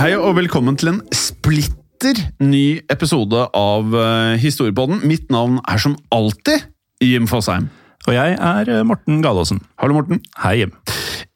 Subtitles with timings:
[0.00, 5.02] Hei og velkommen til en splitter ny episode av uh, Historiepodden.
[5.04, 6.62] Mitt navn er som alltid
[7.04, 7.66] Jim Fosheim.
[8.08, 9.60] Og jeg er eh, Morten Galaasen.
[9.76, 10.22] Hallo, Morten.
[10.40, 10.72] Hei, Jim.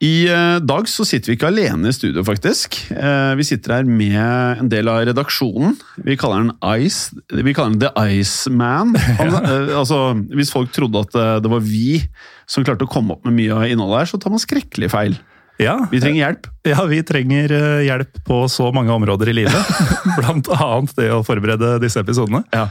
[0.01, 2.79] I eh, dag så sitter vi ikke alene i studio, faktisk.
[2.89, 5.77] Eh, vi sitter her med en del av redaksjonen.
[6.09, 7.13] Vi kaller den Ice.
[7.29, 8.97] Vi kaller den The Iceman.
[9.21, 10.01] Han, eh, altså,
[10.33, 12.01] hvis folk trodde at eh, det var vi
[12.49, 15.21] som klarte å komme opp med mye av innholdet her, så tar man skrekkelig feil.
[15.63, 16.47] Ja, Vi trenger hjelp.
[16.67, 19.75] ja, vi trenger eh, hjelp på så mange områder i livet.
[20.19, 22.43] Blant annet det å forberede disse episodene.
[22.55, 22.69] Ja.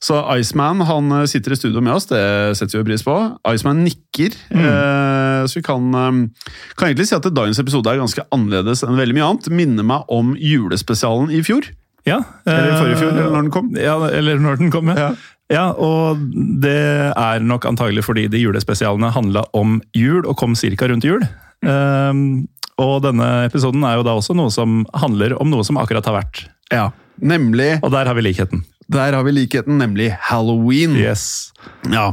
[0.00, 2.20] Så Iceman han eh, sitter i studio med oss, det
[2.56, 3.16] setter vi pris på.
[3.52, 4.36] Iceman nikker.
[4.48, 5.46] Mm.
[5.48, 9.16] så vi kan, eh, kan egentlig si at dagens episode er ganske annerledes enn veldig
[9.18, 9.50] mye annet.
[9.52, 11.68] Minner meg om julespesialen i fjor.
[12.06, 13.72] Ja, Eller eh, forrige fjor, eller når den kom.
[13.76, 15.08] Ja, eller når den kom, ja.
[15.08, 15.14] Ja.
[15.46, 16.18] Ja, og
[16.62, 16.74] det
[17.14, 20.88] er nok antagelig fordi de julespesialene handla om jul, og kom ca.
[20.90, 21.22] rundt jul.
[21.64, 22.46] Ehm,
[22.76, 26.18] og denne episoden er jo da også noe som handler om noe som akkurat har
[26.18, 26.46] vært.
[26.72, 26.90] Ja,
[27.22, 28.64] nemlig Og der har vi likheten.
[28.86, 30.94] Der har vi likheten, nemlig Halloween.
[30.94, 31.52] Yes.
[31.90, 32.12] Ja.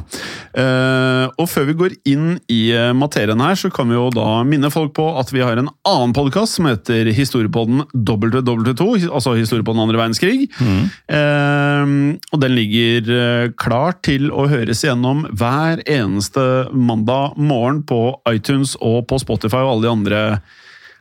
[0.58, 4.42] Uh, og før vi går inn i eh, materien her, så kan vi jo da
[4.48, 9.84] minne folk på at vi har en annen podkast som heter Historiepodden WW2, altså Historiepodden
[9.86, 10.50] andre verdenskrig.
[10.58, 11.94] Eh,
[12.34, 18.02] og den ligger klar til å høres igjennom hver eneste mandag morgen på
[18.34, 20.26] iTunes og på Spotify og alle de andre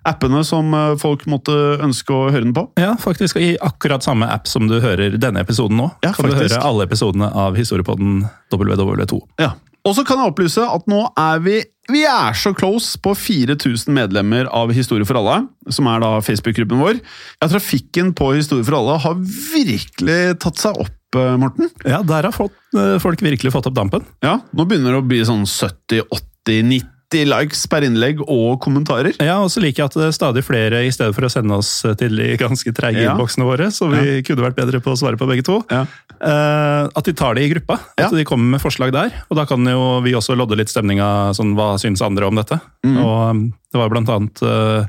[0.09, 2.67] appene som eh, folk måtte ønske å høre den på.
[2.81, 5.91] Ja, faktisk i akkurat samme app som du hører denne episoden nå.
[6.05, 9.21] Ja, kan du høre alle episodene av Historiepodden WW2.
[9.43, 9.55] Ja.
[9.83, 11.61] Og så kan jeg opplyse at nå er vi
[11.91, 15.41] vi er så close på 4000 medlemmer av Historie for alle,
[15.75, 17.01] som er da Facebook-gruppen vår.
[17.43, 21.73] Ja, Trafikken på Historie for alle har virkelig tatt seg opp, eh, Morten.
[21.83, 24.07] Ja, der har eh, folk virkelig fått opp dampen.
[24.23, 26.87] Ja, Nå begynner det å bli sånn 70-80-90
[27.29, 29.15] likes per innlegg og kommentarer.
[29.23, 31.55] Ja, og så liker jeg at det er stadig flere, i stedet for å sende
[31.61, 33.13] oss til de ganske treige Ja.
[33.13, 35.85] innboksene våre, så vi kunne vært bedre på å svare på begge to, Ja.
[36.21, 37.79] uh, at de tar det i gruppa.
[37.99, 38.07] Ja.
[38.09, 39.13] At de kommer med forslag der.
[39.31, 42.61] Og da kan jo vi også lodde litt stemninga, sånn hva syns andre om dette.
[42.85, 42.99] Mm.
[43.05, 43.43] Og um,
[43.73, 44.87] det var blant annet uh,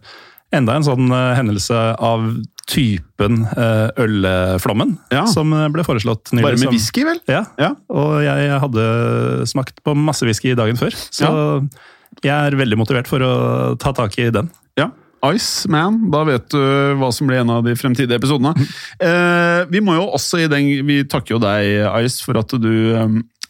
[0.53, 2.27] enda en sånn uh, hendelse av
[2.69, 5.25] typen uh, ølflommen, Ja.
[5.27, 6.43] som ble foreslått nylig.
[6.45, 7.19] Bare med som- whisky, vel?
[7.27, 7.73] Ja, Ja.
[7.89, 11.67] og jeg hadde smakt på masse whisky dagen før, så
[12.21, 13.31] jeg er veldig motivert for å
[13.81, 14.51] ta tak i den.
[14.79, 14.89] Ja.
[15.23, 16.59] Iceman, da vet du
[16.99, 18.51] hva som blir en av de fremtidige episodene.
[19.03, 21.63] Eh, vi må jo også i den Vi takker jo deg,
[22.05, 23.07] Ice, for at du eh,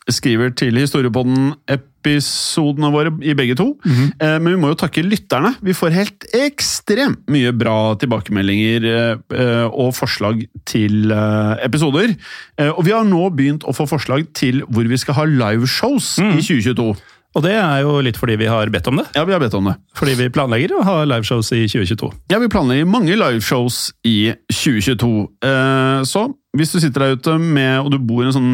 [0.10, 3.68] skriver til Historiepodden-episodene våre i begge to.
[4.20, 5.54] eh, men vi må jo takke lytterne.
[5.64, 12.16] Vi får helt ekstremt mye bra tilbakemeldinger eh, eh, og forslag til eh, episoder.
[12.60, 16.16] Eh, og vi har nå begynt å få forslag til hvor vi skal ha liveshows
[16.20, 16.94] i 2022.
[17.34, 19.08] Og det er jo litt fordi vi har bedt om det.
[19.18, 19.74] Ja, vi har bedt om det.
[19.98, 22.12] Fordi vi planlegger å ha liveshows i 2022.
[22.30, 25.12] Ja, vi planlegger mange liveshows i 2022.
[25.50, 28.52] Eh, så hvis du sitter der ute med, og du bor i en sånn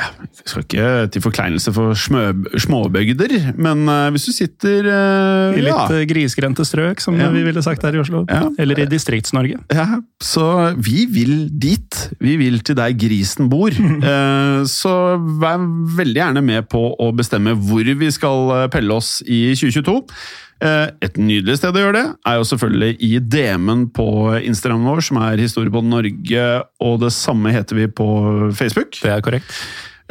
[0.00, 2.22] ja, Jeg skal ikke til forkleinelse for smø,
[2.64, 6.06] småbygder, men eh, hvis du sitter uh, I litt ja, ja.
[6.08, 7.28] grisgrendte strøk, som Ja.
[7.34, 8.22] vi ville sagt her i Oslo.
[8.30, 8.46] Ja.
[8.58, 9.60] Eller i Distrikts-Norge.
[9.70, 9.86] ja,
[10.22, 10.46] Så
[10.80, 11.98] vi vil dit.
[12.24, 13.68] Vi vil til der grisen bor.
[13.68, 14.94] uh, så
[15.42, 15.60] vær
[15.98, 20.00] veldig gjerne med på å bestemme hvor vi skal eh, pelle oss i 2022.
[20.62, 25.04] Eh, Et nydelig sted å gjøre det er jo selvfølgelig i DM-en på Instagram vår,
[25.08, 26.48] som er Historie på Norge,
[26.82, 28.08] og det samme heter vi på
[28.54, 28.94] Facebook.
[29.02, 29.56] Det er korrekt.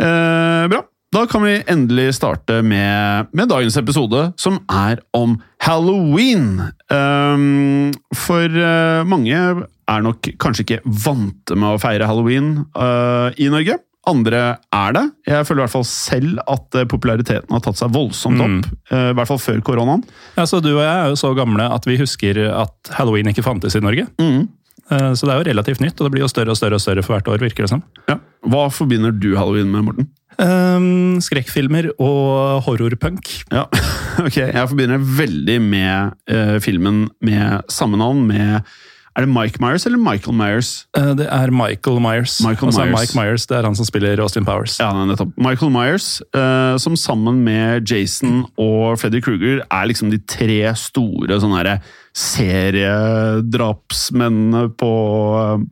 [0.02, 0.84] Eh, bra.
[1.12, 6.62] Da kan vi endelig starte med, med dagens episode, som er om halloween.
[6.88, 13.50] Um, for uh, mange er nok kanskje ikke vante med å feire halloween uh, i
[13.52, 13.76] Norge.
[14.10, 14.40] Andre
[14.74, 15.04] er det.
[15.30, 18.56] Jeg føler i hvert fall selv at eh, populariteten har tatt seg voldsomt opp.
[18.66, 19.12] Mm.
[19.12, 20.02] I hvert fall før koronaen.
[20.40, 23.46] Ja, så Du og jeg er jo så gamle at vi husker at halloween ikke
[23.46, 24.08] fantes i Norge.
[24.18, 24.48] Mm.
[24.92, 26.82] Eh, Så det er jo relativt nytt, og det blir jo større og større og
[26.84, 27.44] større for hvert år.
[27.46, 27.84] virker det som.
[28.10, 28.18] Ja.
[28.50, 30.10] Hva forbinder du halloween med, Morten?
[30.42, 33.28] Um, skrekkfilmer og horrorpunk.
[33.52, 33.68] Ja,
[34.26, 34.38] ok.
[34.42, 38.64] Jeg forbinder veldig med uh, filmen med samme navn, med
[39.12, 40.86] Er det Mike Myers eller Michael Myers?
[40.96, 42.38] Eh, Det er Michael Myers.
[42.46, 43.00] Michael altså, Myers.
[43.00, 44.78] Mike Myers det er han som spiller Austin Powers.
[44.80, 45.34] Ja, nettopp.
[45.36, 51.40] Michael Myers, eh, som sammen med Jason og Freddy Krueger er liksom de tre store
[51.44, 51.80] sånne
[52.16, 54.92] seriedrapsmennene på,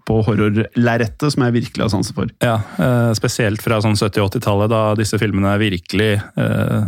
[0.08, 2.28] på horrorlerretet som jeg virkelig har sansen for.
[2.44, 6.12] Ja, eh, Spesielt fra sånn 70- og 80-tallet, da disse filmene virkelig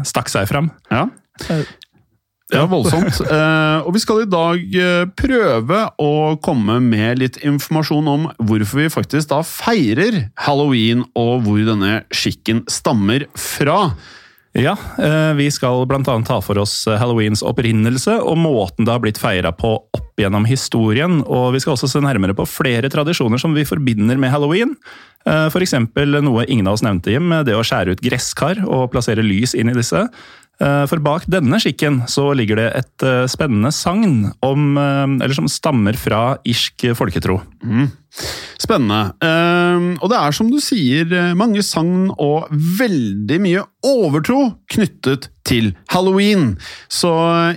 [0.08, 0.68] stakk seg fram.
[0.92, 1.08] Ja.
[2.52, 3.22] Ja, voldsomt.
[3.32, 8.82] Eh, og vi skal i dag eh, prøve å komme med litt informasjon om hvorfor
[8.82, 13.94] vi faktisk da feirer halloween, og hvor denne skikken stammer fra.
[14.58, 16.04] Ja, eh, vi skal bl.a.
[16.04, 21.22] ta for oss halloweens opprinnelse og måten det har blitt feira på opp gjennom historien.
[21.24, 24.76] Og vi skal også se nærmere på flere tradisjoner som vi forbinder med halloween.
[25.24, 25.78] Eh, F.eks.
[26.26, 29.72] noe ingen av oss nevnte, Jim, det å skjære ut gresskar og plassere lys inn
[29.72, 30.04] i disse.
[30.62, 35.34] Eh, For bak denne skikken så ligger det et eh, spennende sagn om, eh, eller
[35.38, 37.40] som stammer fra irsk folketro.
[38.62, 39.02] Spennende.
[39.24, 45.74] Eh, og det er som du sier, mange sagn og veldig mye overtro knyttet til
[45.94, 46.56] halloween.
[46.92, 47.10] Så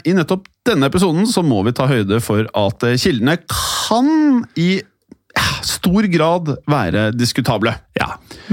[0.07, 4.79] i nettopp denne episoden så må vi ta høyde for at kildene kan i
[5.67, 7.75] stor grad være diskutable.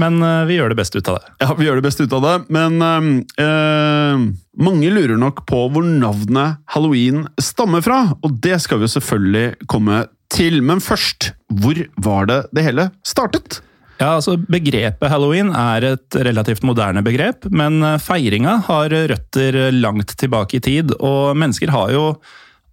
[0.00, 1.34] Men uh, vi gjør det beste ut av det.
[1.44, 4.22] Ja, vi gjør det beste ut av det, men uh,
[4.62, 9.68] mange lurer nok på hvor navnet halloween stammer fra, og det skal vi jo selvfølgelig
[9.72, 10.62] komme til.
[10.64, 13.60] Men først, hvor var det det hele startet?
[13.98, 20.58] Ja, altså Begrepet halloween er et relativt moderne begrep, men feiringa har røtter langt tilbake
[20.58, 20.96] i tid.
[20.98, 22.06] Og mennesker har jo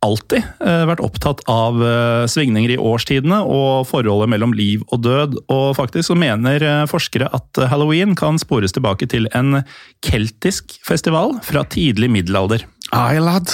[0.06, 5.38] alltid eh, vært opptatt av eh, svingninger i årstidene og forholdet mellom liv og død.
[5.52, 9.62] Og faktisk så mener eh, forskere at halloween kan spores tilbake til en
[10.06, 12.66] keltisk festival fra tidlig middelalder.
[12.96, 13.52] Ai, lad.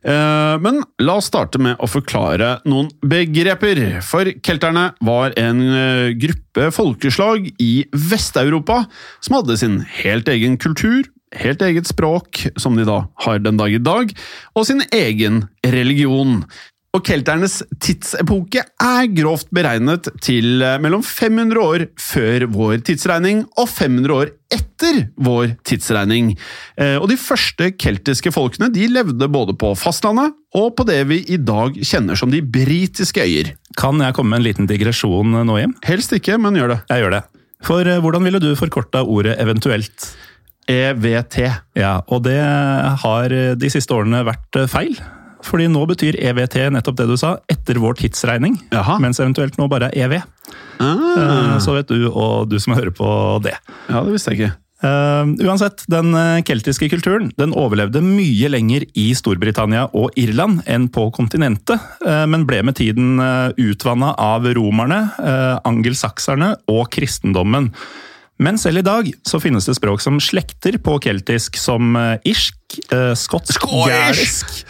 [0.00, 3.98] Men la oss starte med å forklare noen begreper.
[4.00, 5.60] For kelterne var en
[6.16, 8.86] gruppe folkeslag i Vest-Europa
[9.20, 11.04] som hadde sin helt egen kultur,
[11.36, 14.10] helt eget språk, som de da har den dag i dag,
[14.56, 16.42] og sin egen religion.
[16.90, 23.68] Og kelternes tidsepoke er grovt beregnet til eh, mellom 500 år før vår tidsregning og
[23.70, 26.32] 500 år etter vår tidsregning.
[26.74, 31.20] Eh, Og de første keltiske folkene de levde både på fastlandet og på det vi
[31.30, 33.52] i dag kjenner som de britiske øyer.
[33.78, 35.76] Kan jeg komme med en liten digresjon eh, nå, Jim?
[35.86, 36.80] Helst ikke, men gjør det.
[36.90, 37.22] Jeg gjør det.
[37.70, 40.10] For hvordan ville du forkorta ordet eventuelt?
[40.70, 41.38] EVT.
[41.78, 42.38] Ja, og det
[43.02, 44.94] har de siste årene vært eh, feil.
[45.44, 48.58] Fordi nå betyr EVT nettopp det du sa, etter vår tidsregning.
[48.74, 48.98] Jaha.
[49.00, 50.18] Mens eventuelt nå bare er EV.
[50.80, 53.08] Ah, Eh, Så vet du og du som hører på
[53.44, 53.54] det.
[53.88, 54.56] ja, det visste jeg ikke.
[54.80, 56.14] Uh, uansett, den
[56.48, 62.46] keltiske kulturen den overlevde mye lenger i Storbritannia og Irland enn på kontinentet, uh, men
[62.48, 67.68] ble med tiden uh, utvanna av romerne, uh, angelsakserne og kristendommen.
[68.40, 72.78] Men selv i dag så finnes det språk som slekter på keltisk, som eh, irsk,
[72.92, 74.64] eh, skotsk, gælisk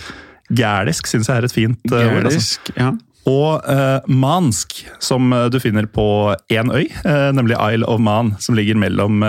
[0.51, 2.25] Gælisk syns jeg er et fint uh, ord.
[2.27, 2.73] Altså.
[2.75, 2.89] Ja.
[3.31, 6.89] Og eh, mansk, som du finner på én øy,
[7.37, 9.23] nemlig Isle of Man, som ligger mellom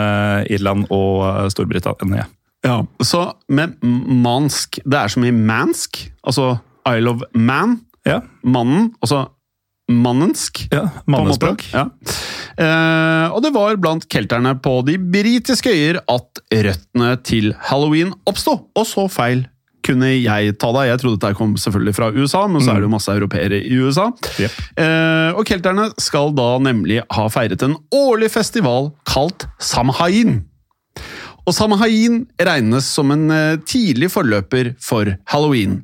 [0.49, 2.25] Irland og Storbritannia.
[2.65, 6.55] Ja, så med mansk, det er som i mansk, altså
[6.89, 9.27] Isle of Man, Ja, mannen, altså
[9.91, 10.65] mannensk.
[10.71, 11.65] ja mannespråk.
[11.73, 11.87] Ja.
[12.57, 18.57] Eh, og det var blant kelterne på de britiske øyer at røttene til halloween oppsto,
[18.75, 19.45] og så feil
[19.85, 20.91] kunne jeg ta deg.
[20.91, 23.79] Jeg trodde dette kom selvfølgelig fra USA, men så er det jo masse europeere i
[23.81, 24.11] USA.
[24.37, 24.59] Yep.
[24.83, 30.43] Eh, og kelterne skal da nemlig ha feiret en årlig festival kalt Samhain.
[31.47, 35.81] Og Samhain regnes som en eh, tidlig forløper for halloween.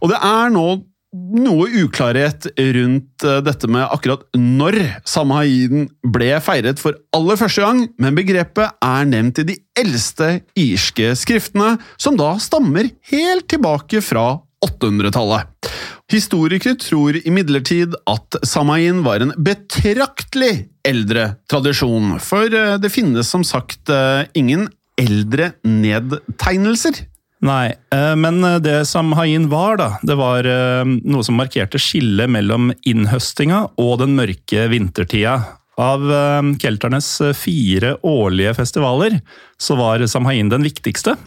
[0.00, 0.66] Og det er nå
[1.14, 4.78] noe uklarhet rundt eh, dette med akkurat når
[5.08, 11.12] Samhain ble feiret for aller første gang, men begrepet er nevnt i de eldste irske
[11.18, 14.26] skriftene, som da stammer helt tilbake fra
[14.64, 15.70] 800-tallet.
[16.12, 23.46] Historikere tror imidlertid at samain var en betraktelig eldre tradisjon, for eh, det finnes som
[23.46, 24.68] sagt eh, ingen
[25.00, 27.04] eldre nedtegnelser.
[27.44, 32.70] Nei, eh, men det samhain var, da, det var eh, noe som markerte skillet mellom
[32.88, 35.36] innhøstinga og den mørke vintertida.
[35.80, 39.18] Av eh, kelternes fire årlige festivaler
[39.60, 41.18] så var samhain den viktigste.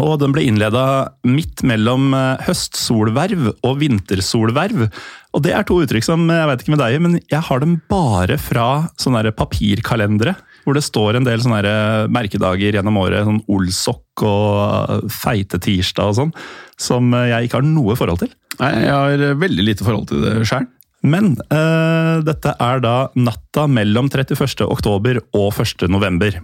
[0.00, 0.86] Og den ble innleda
[1.28, 2.10] midt mellom
[2.44, 4.88] høstsolverv og vintersolverv.
[5.36, 7.78] Og det er to uttrykk som jeg vet ikke med deg, men jeg har dem
[7.92, 8.66] bare fra
[9.00, 10.34] sånne papirkalendere.
[10.66, 11.62] Hvor det står en del sånne
[12.10, 13.22] merkedager gjennom året.
[13.28, 16.32] Sånn Olsok og Feite tirsdag og sånn.
[16.74, 18.32] Som jeg ikke har noe forhold til.
[18.58, 20.66] Nei, Jeg har veldig lite forhold til det sjøl.
[21.06, 24.66] Men uh, dette er da natta mellom 31.
[24.66, 25.86] oktober og 1.
[25.92, 26.40] november.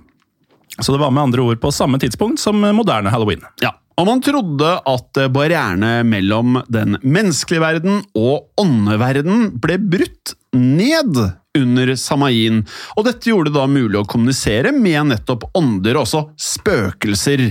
[0.79, 3.43] Så det var med andre ord på samme tidspunkt som moderne halloween.
[3.65, 11.19] Ja, og man trodde at barrierene mellom den menneskelige verden og åndeverden ble brutt ned
[11.57, 12.63] under samain,
[12.97, 17.45] og dette gjorde det da mulig å kommunisere med nettopp ånder, også spøkelser.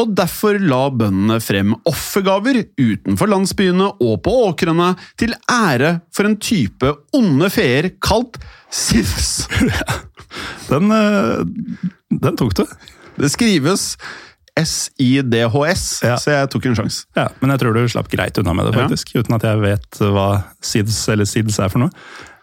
[0.00, 6.38] Og derfor la bøndene frem offergaver utenfor landsbyene og på åkrene til ære for en
[6.40, 8.40] type onde feer kalt
[8.72, 9.50] Sivs.
[10.70, 11.42] Den, eh,
[12.08, 12.62] den tok du.
[13.20, 13.98] Det skrives
[14.58, 16.16] SIDHS, Ja.
[16.20, 17.06] så jeg tok en sjanse.
[17.16, 18.86] Ja, men jeg tror du slapp greit unna med det, Ja.
[18.88, 19.14] faktisk.
[19.16, 21.90] Uten at jeg vet hva SIDS eller SIDS er for noe.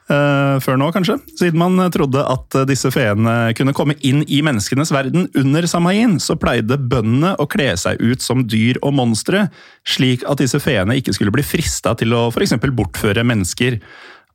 [0.10, 1.20] Uh, før nå, kanskje.
[1.38, 6.34] Siden man trodde at disse feene kunne komme inn i menneskenes verden under Samain, så
[6.36, 9.52] pleide bøndene å kle seg ut som dyr og monstre,
[9.86, 12.58] slik at disse feene ikke skulle bli frista til å f.eks.
[12.74, 13.80] bortføre mennesker.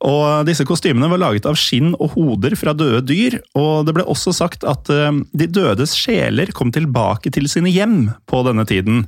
[0.04, 4.04] Og Disse kostymene var laget av skinn og hoder fra døde dyr, og det ble
[4.10, 9.06] også sagt at eh, de dødes sjeler kom tilbake til sine hjem på denne tiden.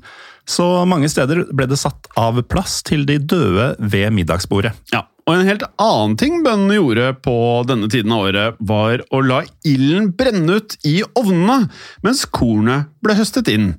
[0.49, 4.73] Så mange steder ble det satt av plass til de døde ved middagsbordet.
[4.95, 7.35] Ja, og En helt annen ting bøndene gjorde på
[7.67, 11.67] denne tiden av året, var å la ilden brenne ut i ovnene
[12.07, 13.73] mens kornet ble høstet inn.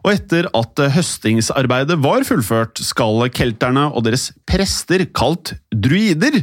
[0.00, 6.40] Og etter at høstingsarbeidet var fullført, skal kelterne og deres prester, kalt druider,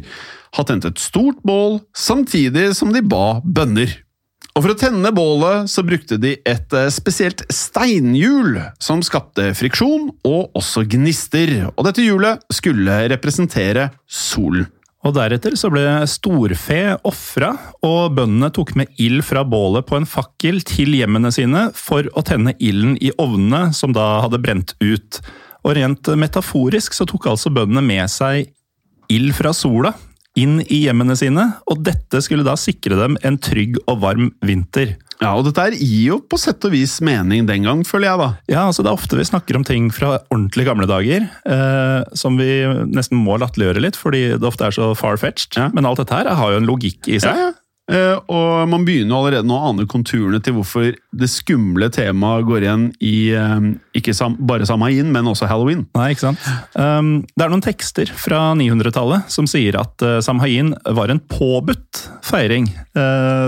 [0.54, 3.98] ha tent et stort bål samtidig som de ba bønner.
[4.52, 10.10] Og For å tenne bålet så brukte de et eh, spesielt steinhjul som skapte friksjon
[10.28, 14.68] og også gnister, og dette hjulet skulle representere solen.
[15.02, 20.06] Og Deretter så ble storfe ofra, og bøndene tok med ild fra bålet på en
[20.06, 25.18] fakkel til hjemmene sine for å tenne ilden i ovnene som da hadde brent ut.
[25.66, 28.52] Og Rent metaforisk så tok altså bøndene med seg
[29.12, 29.96] ild fra sola
[30.40, 34.96] inn i hjemmene sine, og dette skulle da sikre dem en trygg og varm vinter.
[35.22, 38.30] Ja, og dette gir jo på sett og vis mening den gang, føler jeg da.
[38.50, 42.40] Ja, altså Det er ofte vi snakker om ting fra ordentlig gamle dager, eh, som
[42.42, 42.50] vi
[42.90, 45.60] nesten må latterliggjøre litt, fordi det ofte er så far-fetched.
[45.60, 45.70] Ja.
[45.76, 47.38] Men alt dette her har jo en logikk i seg.
[47.38, 47.58] Ja, ja.
[47.92, 52.64] Eh, og man begynner allerede nå å ane konturene til hvorfor det skumle temaet går
[52.64, 53.68] igjen i eh,
[54.00, 54.16] ikke
[54.48, 55.84] bare Samain, men også Halloween.
[55.98, 56.46] Nei, ikke sant?
[56.76, 62.06] Um, det er noen tekster fra 900-tallet som sier at uh, samhain var en påbudt
[62.26, 62.70] feiring.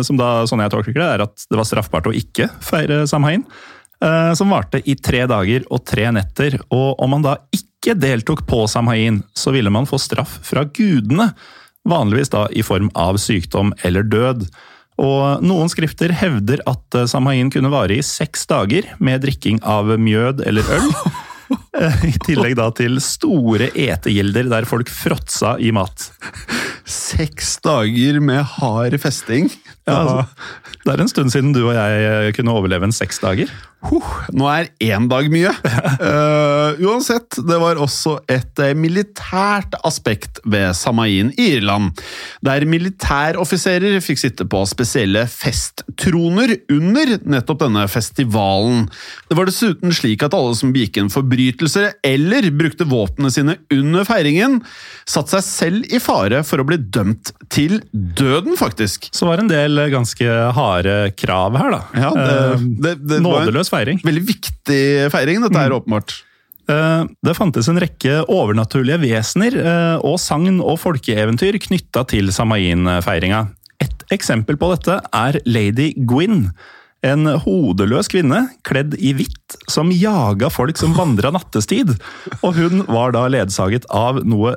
[0.03, 3.43] Som da, sånn jeg tolker det, er at det var straffbart å ikke feire samhain.
[4.35, 6.57] Som varte i tre dager og tre netter.
[6.73, 11.29] Og om man da ikke deltok på samhain, så ville man få straff fra gudene.
[11.89, 14.47] Vanligvis da i form av sykdom eller død.
[15.03, 19.95] Og Noen skrifter hevder at eh, samhain kunne vare i seks dager med drikking av
[19.99, 20.89] mjød eller øl.
[21.77, 26.07] Eh, I tillegg da til store etegilder der folk fråtsa i mat.
[26.89, 29.51] Seks dager med hard festing.
[29.85, 30.23] Ja, altså,
[30.83, 33.51] det er en stund siden du og jeg eh, kunne overleve en seks dager.
[33.83, 35.51] Huh, nå er én dag mye.
[35.99, 41.91] Uh, uansett, det var også et eh, militært aspekt ved Samain i Irland,
[42.43, 48.85] der militæroffiserer fikk sitte på spesielle festtroner under nettopp denne festivalen.
[49.27, 54.07] Det var dessuten slik at alle som begikk en forbrytelse eller brukte våpnene sine under
[54.07, 54.61] feiringen,
[55.07, 59.09] satte seg selv i fare for å bli dømt til døden, faktisk.
[59.13, 61.81] Så var det en del ganske harde krav her, da.
[61.95, 63.99] Ja, det, Eh, det, det var en Nådeløs feiring.
[64.03, 66.13] veldig viktig feiring, dette er åpenbart.
[66.69, 73.47] Eh, Det fantes en rekke overnaturlige vesener eh, og sagn og folkeeventyr knytta til Samain-feiringa.
[73.83, 76.51] Et eksempel på dette er Lady Gwyn.
[77.03, 81.89] En hodeløs kvinne kledd i hvitt som jaga folk som vandra nattestid.
[82.41, 84.55] Og hun var da ledsaget av noe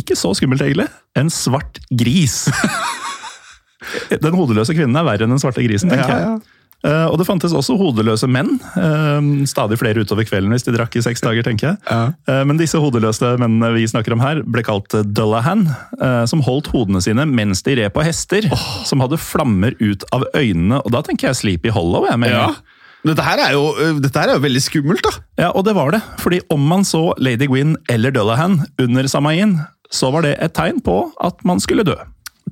[0.00, 0.88] ikke så skummelt, egentlig.
[1.18, 2.44] En svart gris.
[4.22, 6.30] Den hodeløse kvinnen er verre enn den svarte grisen, tenker Ja, ja.
[6.38, 6.54] jeg.
[6.86, 8.52] Uh, og det fantes også hodeløse menn.
[8.76, 12.12] Uh, Stadig flere utover kvelden hvis de drakk i seks dager, tenker jeg.
[12.30, 15.64] Eh, Men disse hodeløse mennene vi snakker om her, ble kalt Dullahan,
[15.98, 18.46] eh, som holdt hodene sine mens de red på hester,
[18.86, 20.78] som hadde flammer ut av øynene.
[20.84, 22.06] Og da tenker jeg Sleepy Hollow.
[22.06, 22.54] jeg mener.
[22.54, 22.76] Ja.
[23.08, 23.64] Dette her er jo,
[24.02, 25.12] dette her er jo veldig skummelt, da.
[25.38, 26.00] Ja, og det var det.
[26.22, 29.58] Fordi om man så Lady Gwyn eller Dullahan under Samain,
[29.90, 31.96] så var det et tegn på at man skulle dø.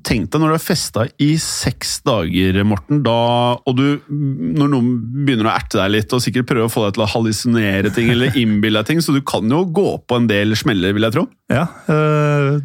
[0.07, 3.17] Tenk deg når du har festa i seks dager, Morten, da,
[3.57, 4.91] og du, når noen
[5.25, 8.13] begynner å erte deg litt og sikkert prøver å få deg til å hallusinere ting
[8.13, 11.17] eller innbille deg ting, så du kan jo gå på en del smeller, vil jeg
[11.17, 11.27] tro.
[11.47, 12.57] Ja, øh,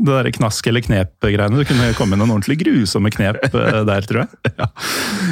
[0.00, 1.58] det derre knask eller knep-greiene.
[1.60, 4.30] Det kunne komme noen ordentlig grusomme knep øh, der, tror jeg.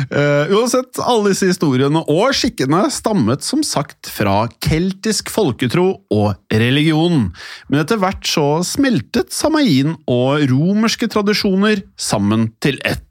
[0.09, 5.85] Eh, uansett, alle disse historiene og skikkene stammet som sagt fra keltisk folketro
[6.15, 7.27] og religion.
[7.69, 13.08] Men etter hvert så smeltet samain og romerske tradisjoner sammen til ett.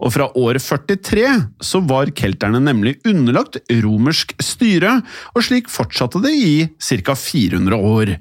[0.00, 1.26] Og fra år 43
[1.64, 4.98] så var kelterne nemlig underlagt romersk styre,
[5.34, 7.16] og slik fortsatte det i ca.
[7.16, 8.16] 400 år.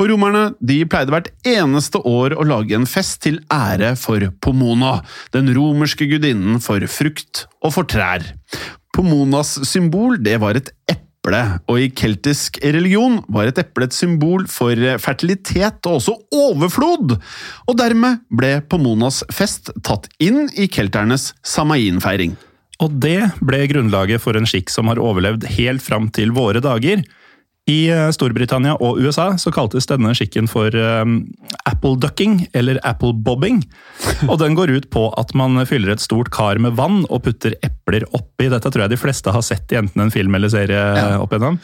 [0.00, 5.00] Og romerne de pleide hvert eneste år å lage en fest til ære for Pomona,
[5.34, 8.24] den romerske gudinnen for frukt og for trær.
[8.96, 11.09] Pomonas symbol det var et eple,
[11.68, 17.18] og i keltisk religion var et eple et symbol for fertilitet og også overflod.
[17.68, 22.36] Og dermed ble Pomonas fest tatt inn i kelternes samain-feiring.
[22.80, 27.04] Og det ble grunnlaget for en skikk som har overlevd helt fram til våre dager.
[27.70, 31.20] I eh, Storbritannia og USA så kaltes denne skikken for um,
[31.68, 33.60] apple ducking, eller apple bobbing.
[34.28, 37.54] Og den går ut på at man fyller et stort kar med vann og putter
[37.66, 38.48] epler oppi.
[38.50, 40.82] Dette tror jeg de fleste har sett i enten en film eller serie
[41.20, 41.60] opp igjennom.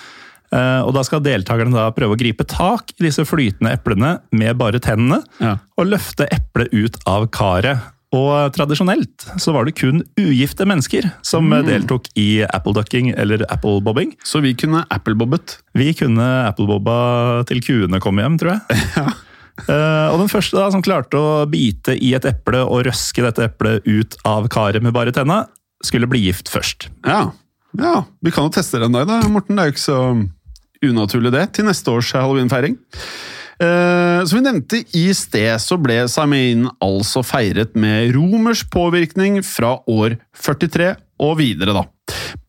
[0.54, 4.54] Uh, og da skal deltakerne da prøve å gripe tak i disse flytende eplene med
[4.60, 5.56] bare tennene, Ja.
[5.74, 7.82] og løfte eplet ut av karet.
[8.14, 14.14] Og tradisjonelt så var det kun ugifte mennesker som deltok i appleducking eller applebobbing.
[14.22, 15.58] Så vi kunne applebobbet.
[15.74, 19.08] Vi kunne applebobba til kuene kom hjem, tror jeg.
[19.56, 23.46] Uh, og den første da, som klarte å bite i et eple og røske dette
[23.48, 25.46] eplet ut av karet med bare tenna,
[25.80, 26.90] skulle bli gift først.
[27.08, 27.30] Ja.
[27.80, 29.56] ja, vi kan jo teste det en dag, da, Morten.
[29.56, 30.00] Det er jo ikke så
[30.84, 32.76] unaturlig, det, til neste års halloweenfeiring.
[33.62, 39.78] Eh, som vi nevnte i sted, så ble Samain altså feiret med romersk påvirkning fra
[39.88, 40.92] år 43
[41.24, 41.86] og videre, da.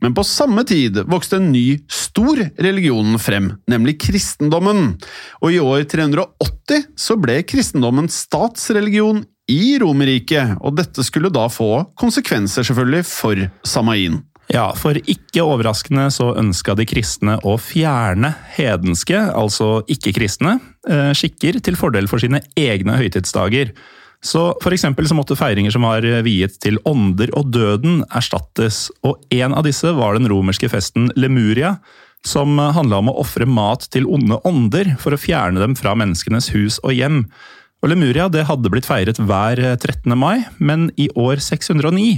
[0.03, 4.97] Men på samme tid vokste en ny, stor religion frem, nemlig kristendommen.
[5.41, 11.87] Og i år 380 så ble kristendommen statsreligion i Romerriket, og dette skulle da få
[11.99, 14.19] konsekvenser, selvfølgelig, for Samain.
[14.51, 20.57] Ja, for ikke overraskende så ønska de kristne å fjerne hedenske, altså ikke-kristne,
[21.17, 23.73] skikker til fordel for sine egne høytidsdager.
[24.23, 29.53] Så for så måtte feiringer som var viet til ånder og døden erstattes, og en
[29.53, 31.77] av disse var den romerske festen Lemuria,
[32.25, 36.49] som handla om å ofre mat til onde ånder for å fjerne dem fra menneskenes
[36.55, 37.25] hus og hjem.
[37.83, 40.17] Og Lemuria det hadde blitt feiret hver 13.
[40.17, 42.17] mai, men i år 609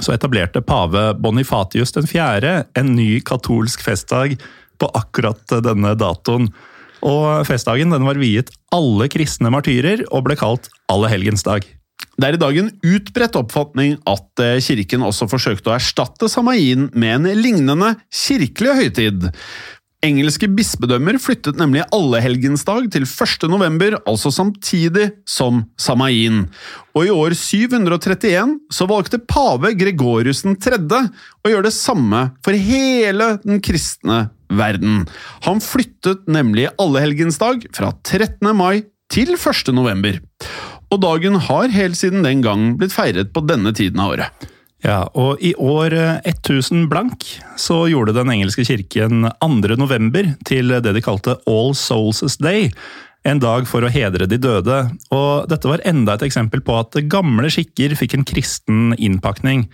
[0.00, 2.52] så etablerte pave Bonifatius 4.
[2.78, 4.38] en ny katolsk festdag
[4.80, 6.48] på akkurat denne datoen.
[7.06, 11.64] Og festdagen den var viet alle kristne martyrer og ble kalt Allehelgensdag.
[12.20, 16.88] Det er i dag en utbredt oppfatning at eh, kirken også forsøkte å erstatte Samain
[16.92, 19.28] med en lignende kirkelig høytid.
[20.04, 23.44] Engelske bispedømmer flyttet nemlig allehelgensdag til 1.
[23.52, 26.46] november, altså samtidig som Samain.
[26.96, 30.80] Og i år 731 så valgte pave Gregorius 3.
[30.80, 35.04] å gjøre det samme for hele den kristne verden.
[35.46, 38.50] Han flyttet nemlig allehelgensdag fra 13.
[38.56, 39.74] mai til 1.
[39.74, 40.20] november.
[40.90, 44.48] Og dagen har helt siden den gang blitt feiret på denne tiden av året.
[44.80, 47.26] Ja, og i år eh, 1000 blank
[47.60, 49.76] så gjorde den engelske kirken 2.
[49.76, 52.70] november til det de kalte All Souls' Day.
[53.28, 54.78] En dag for å hedre de døde.
[55.12, 59.66] Og dette var enda et eksempel på at gamle skikker fikk en kristen innpakning.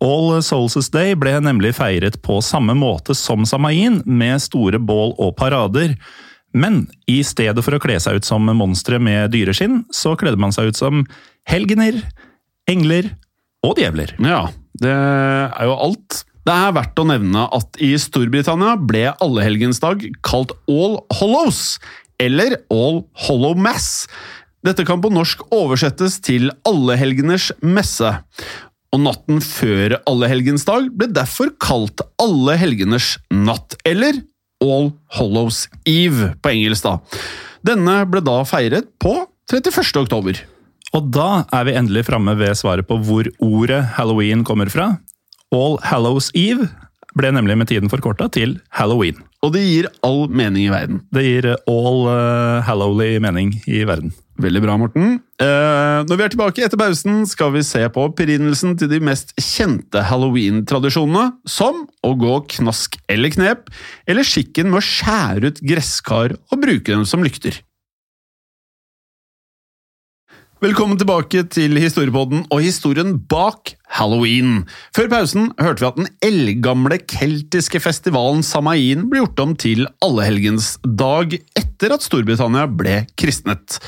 [0.00, 5.34] All Souls' Day ble nemlig feiret på samme måte som Samain, med store bål og
[5.36, 5.96] parader.
[6.56, 10.54] Men i stedet for å kle seg ut som monstre med dyreskinn, så kledde man
[10.56, 11.04] seg ut som
[11.48, 12.00] helgener,
[12.70, 13.12] engler
[13.66, 14.16] og djevler.
[14.24, 14.48] Ja,
[14.80, 16.24] det er jo alt.
[16.48, 21.76] Det er verdt å nevne at i Storbritannia ble allehelgensdag kalt All Hollows,
[22.20, 24.08] eller All Hollow Mass.
[24.64, 28.10] Dette kan på norsk oversettes til Allehelgeners messe.
[28.90, 34.18] Og natten før allehelgensdag ble derfor kalt Allehelgeners natt, eller
[34.60, 36.84] All Hollows Eve på engelsk.
[36.84, 36.98] da.
[37.64, 39.14] Denne ble da feiret på
[39.50, 40.02] 31.
[40.02, 40.42] oktober.
[40.96, 44.96] Og da er vi endelig framme ved svaret på hvor ordet halloween kommer fra.
[45.54, 46.66] All Hallows Eve
[47.18, 49.18] ble nemlig med tiden forkorta til Halloween.
[49.42, 51.00] Og det gir all mening i verden.
[51.14, 54.12] Det gir all uh, hallowly mening i verden.
[54.40, 55.18] Veldig bra, Morten.
[55.42, 59.34] Eh, når vi er tilbake etter pausen, skal vi se på opprinnelsen til de mest
[59.36, 63.68] kjente halloween-tradisjonene, som å gå knask eller knep,
[64.08, 67.60] eller skikken med å skjære ut gresskar og bruke dem som lykter.
[70.60, 74.66] Velkommen tilbake til Historiepodden og historien bak Halloween.
[74.92, 81.38] Før pausen hørte vi at den eldgamle keltiske festivalen Samain ble gjort om til allehelgensdag
[81.56, 83.80] etter at Storbritannia ble kristnet.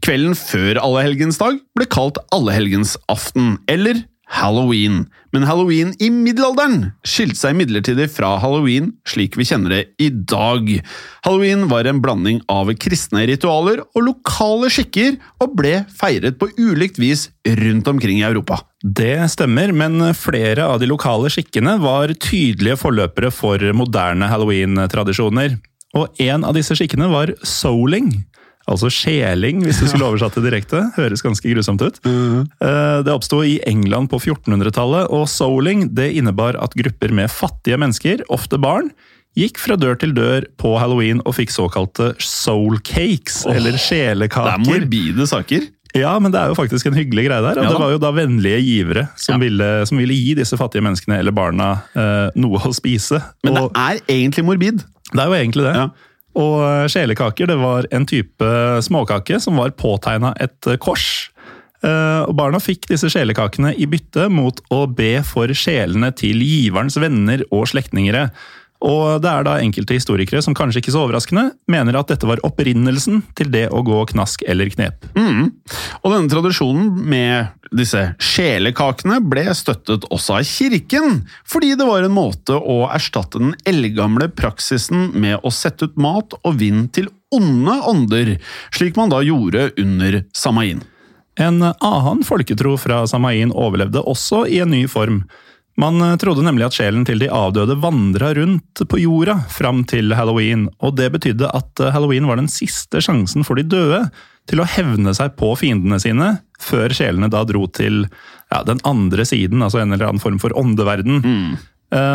[0.00, 5.02] Kvelden før allehelgensdag ble kalt allehelgensaften, eller halloween.
[5.34, 10.70] Men halloween i middelalderen skilte seg midlertidig fra halloween slik vi kjenner det i dag.
[11.26, 17.00] Halloween var en blanding av kristne ritualer og lokale skikker, og ble feiret på ulikt
[17.02, 17.28] vis
[17.60, 18.62] rundt omkring i Europa.
[18.80, 25.58] Det stemmer, men flere av de lokale skikkene var tydelige forløpere for moderne halloween-tradisjoner.
[25.98, 28.12] Og en av disse skikkene var souling.
[28.70, 30.84] Altså skjeling, hvis du skulle oversatt det direkte.
[30.94, 31.98] Høres ganske grusomt ut.
[32.06, 32.46] Mm.
[33.04, 38.22] Det oppsto i England på 1400-tallet, og souling det innebar at grupper med fattige mennesker,
[38.30, 38.92] ofte barn,
[39.38, 44.56] gikk fra dør til dør på halloween og fikk såkalte soul cakes, oh, eller sjelekaker.
[44.56, 45.68] Det er morbide saker.
[45.96, 47.58] Ja, men det er jo faktisk en hyggelig greie der.
[47.58, 49.40] Og ja, det var jo da vennlige givere som, ja.
[49.42, 53.18] ville, som, ville, gi disse fattige menneskene eller barna eh, noe å spise.
[53.46, 54.84] Men og, det er egentlig morbid.
[55.10, 55.74] Det er jo egentlig det.
[55.74, 55.88] Ja.
[56.38, 58.54] Og eh, sjelekaker det var en type
[58.86, 61.30] småkake som var påtegna et eh, kors.
[61.82, 66.98] Eh, og Barna fikk disse sjelekakene i bytte mot å be for sjelene til giverens
[67.00, 68.28] venner og slektningere.
[68.80, 72.40] Og det er da enkelte historikere som kanskje ikke så overraskende mener at dette var
[72.46, 75.04] opprinnelsen til det å gå knask eller knep.
[75.18, 75.50] Mm.
[76.00, 82.16] Og denne tradisjonen med disse sjelekakene ble støttet også av kirken, fordi det var en
[82.16, 87.76] måte å erstatte den eldgamle praksisen med å sette ut mat og vind til onde
[87.86, 88.32] ånder,
[88.74, 90.82] slik man da gjorde under Samain.
[91.40, 95.22] En annen folketro fra Samain overlevde også i en ny form.
[95.80, 100.12] Man eh, trodde nemlig at sjelen til de avdøde vandra rundt på jorda fram til
[100.16, 104.04] halloween, og det betydde at eh, halloween var den siste sjansen for de døde
[104.50, 108.02] til å hevne seg på fiendene sine, før sjelene da dro til
[108.50, 111.20] ja, den andre siden, altså en eller annen form for åndeverden.
[111.22, 111.52] Mm.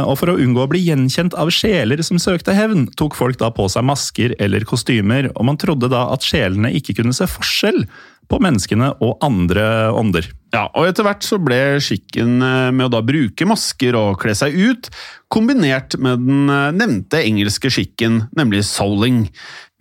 [0.08, 3.50] Og For å unngå å bli gjenkjent av sjeler som søkte hevn, tok folk da
[3.52, 7.82] på seg masker eller kostymer, og man trodde da at sjelene ikke kunne se forskjell
[8.30, 10.28] på menneskene og andre ånder.
[10.56, 14.36] Ja, og Etter hvert så ble skikken eh, med å da bruke masker og kle
[14.38, 14.90] seg ut,
[15.32, 19.26] kombinert med den eh, nevnte engelske skikken, nemlig souling.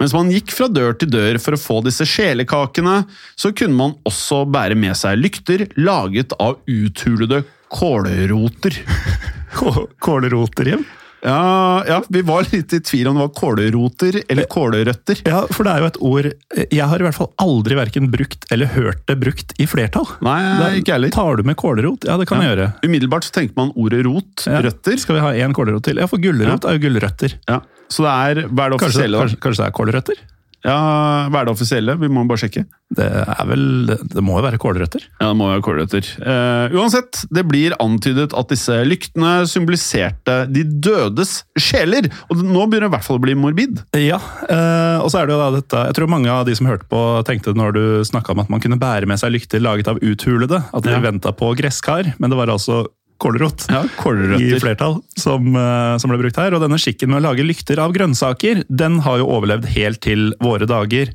[0.02, 3.04] Mens man gikk fra dør til dør for å få disse sjelekakene,
[3.38, 8.82] så kunne man også bære med seg lykter laget av uthulede kålroter.
[10.04, 10.84] Kålroter, Jim?
[11.24, 15.22] Ja, ja, vi var litt i tvil om det var kålroter eller kålrøtter.
[15.24, 16.28] Ja, for det er jo et ord
[16.68, 20.06] Jeg har i hvert fall aldri verken brukt eller hørt det brukt i flertall.
[20.24, 21.14] Nei, er, ikke heller.
[21.14, 22.04] Tar du med kålrot?
[22.08, 22.50] Ja, det kan ja.
[22.50, 22.68] jeg gjøre.
[22.84, 24.44] Umiddelbart så tenker man ordet rot.
[24.44, 24.60] Ja.
[24.68, 25.00] Røtter.
[25.00, 26.02] Skal vi ha én kålrot til?
[26.02, 27.38] Ja, for gulrot er jo gulrøtter.
[27.48, 27.62] Ja.
[27.88, 29.24] Så det er, hva er det offisielle?
[29.24, 30.24] Kanskje, kanskje, kanskje det er kålrøtter?
[30.64, 31.96] Ja, Hva er det offisielle?
[32.00, 32.64] Vi må bare sjekke.
[32.94, 35.02] Det er vel, det må jo være kålrøtter?
[35.18, 36.08] Ja, det må jo være kålrøtter.
[36.24, 42.08] Uh, uansett, det blir antydet at disse lyktene symboliserte de dødes sjeler.
[42.30, 43.84] Og nå begynner det i hvert fall å bli morbid.
[44.00, 46.70] Ja, uh, og så er det jo da dette Jeg tror mange av de som
[46.70, 49.90] hørte på, tenkte når du snakka om at man kunne bære med seg lykter laget
[49.90, 51.02] av uthulede, at de ja.
[51.04, 52.14] venta på gresskar.
[52.16, 52.86] Men det var altså
[53.22, 53.82] kålrot ja,
[54.38, 56.56] i flertall som, eh, som, ble brukt her.
[56.56, 60.32] Og denne skikken med å lage lykter av grønnsaker, den har jo overlevd helt til
[60.42, 61.12] våre dager.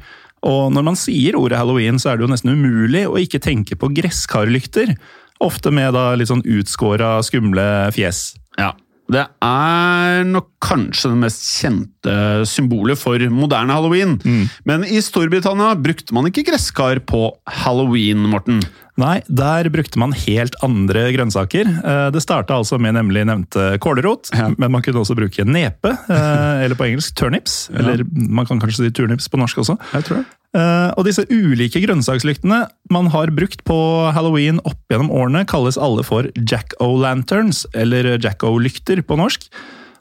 [0.48, 3.76] Og når man sier ordet halloween, så er det jo nesten umulig å ikke tenke
[3.80, 4.96] på gresskarlykter.
[5.44, 8.34] Ofte med da litt sånn utskåra, skumle fjes.
[8.60, 8.74] Ja,
[9.10, 12.16] det er nok kanskje det mest kjente
[12.50, 14.18] symbolet for moderne halloween.
[14.22, 14.44] Mm.
[14.70, 17.32] Men i Storbritannia brukte man ikke gresskar på
[17.64, 18.62] halloween, Morten.
[19.00, 21.70] Nei, der brukte man helt andre grønnsaker.
[21.80, 24.50] Eh, det starta altså med nemlig nevnte kålrot, ja.
[24.60, 27.62] men man kunne også bruke nepe, eh, eller på engelsk turnips.
[27.72, 27.80] Ja.
[27.80, 29.80] Eller man kan kanskje si turnips på norsk også.
[29.94, 30.28] Jeg tror det.
[30.58, 33.80] Eh, og disse ulike grønnsakslyktene man har brukt på
[34.16, 39.50] halloween opp gjennom årene, kalles alle for jack-o'-lanterns, eller jack-o'-lykter på norsk.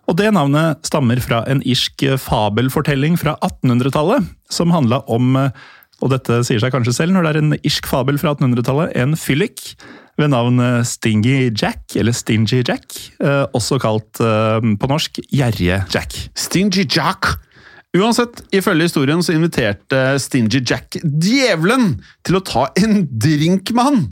[0.09, 5.37] Og det navnet stammer fra en irsk fabelfortelling fra 1800-tallet, som handla om
[5.99, 9.17] og dette sier seg kanskje selv når det er en irsk fabel fra 1800-tallet, en
[9.19, 9.73] fyllik
[10.19, 15.83] ved navn eh, Stingy Jack, eller Stingy Jack, eh, også kalt eh, på norsk Gjerrige
[15.95, 16.17] Jack.
[16.39, 17.37] Stingy Jack
[17.97, 21.95] Uansett, ifølge historien så inviterte Stingy Jack djevelen
[22.27, 24.03] til å ta en drink med han!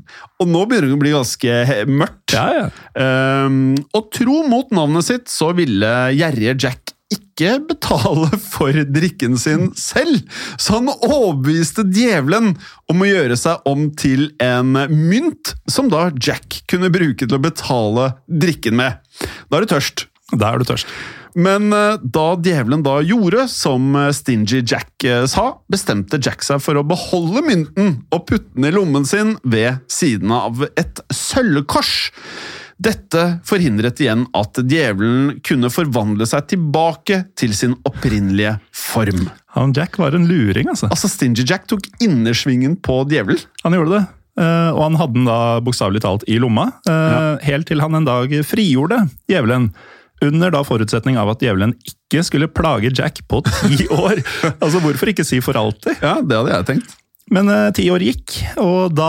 [0.41, 1.57] Og nå begynner det å bli ganske
[1.91, 2.33] mørkt.
[2.33, 2.69] Ja, ja.
[2.97, 9.69] Um, og tro mot navnet sitt, så ville gjerrige Jack ikke betale for drikken sin
[9.77, 10.25] selv,
[10.57, 12.55] så han overbeviste djevelen
[12.89, 17.45] om å gjøre seg om til en mynt, som da Jack kunne bruke til å
[17.45, 19.05] betale drikken med.
[19.53, 20.09] Da er du tørst.
[20.33, 20.89] Da er du tørst.
[21.37, 26.63] Men eh, da djevelen da gjorde som eh, Stingy Jack eh, sa, bestemte Jack seg
[26.65, 31.93] for å beholde mynten og putte den i lommen sin ved siden av et sølvkors.
[32.81, 39.29] Dette forhindret igjen at djevelen kunne forvandle seg tilbake til sin opprinnelige form.
[39.57, 40.89] Han Jack var en luring, altså.
[40.93, 43.41] Altså, Stingy Jack tok innersvingen på djevelen.
[43.65, 44.05] Han gjorde det.
[44.37, 46.67] Og han hadde den da bokstavelig talt i lomma,
[47.41, 48.99] helt til han en dag frigjorde
[49.33, 49.71] djevelen.
[50.25, 54.23] Under da forutsetning av at djevelen ikke skulle plage Jack på ti år.
[54.57, 55.99] altså Hvorfor ikke si for alltid?
[56.01, 56.95] Ja, det hadde jeg tenkt.
[57.35, 59.07] Men eh, ti år gikk, og da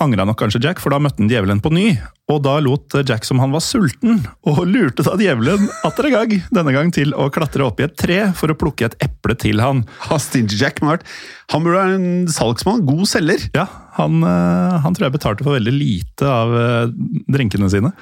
[0.00, 1.90] angra nok kanskje Jack, for da møtte han djevelen på ny.
[2.32, 6.32] Og da lot Jack som han var sulten, og lurte da djevelen atter en gang,
[6.56, 9.60] denne gang til å klatre opp i et tre for å plukke et eple til
[9.60, 9.82] han.
[10.06, 11.04] Ha, Stingy Jack Mart.
[11.52, 12.80] Han burde være en salgsmann.
[12.88, 13.44] God selger.
[13.52, 13.66] Ja,
[13.98, 16.96] han, eh, han tror jeg betalte for veldig lite av eh,
[17.28, 17.92] drinkene sine.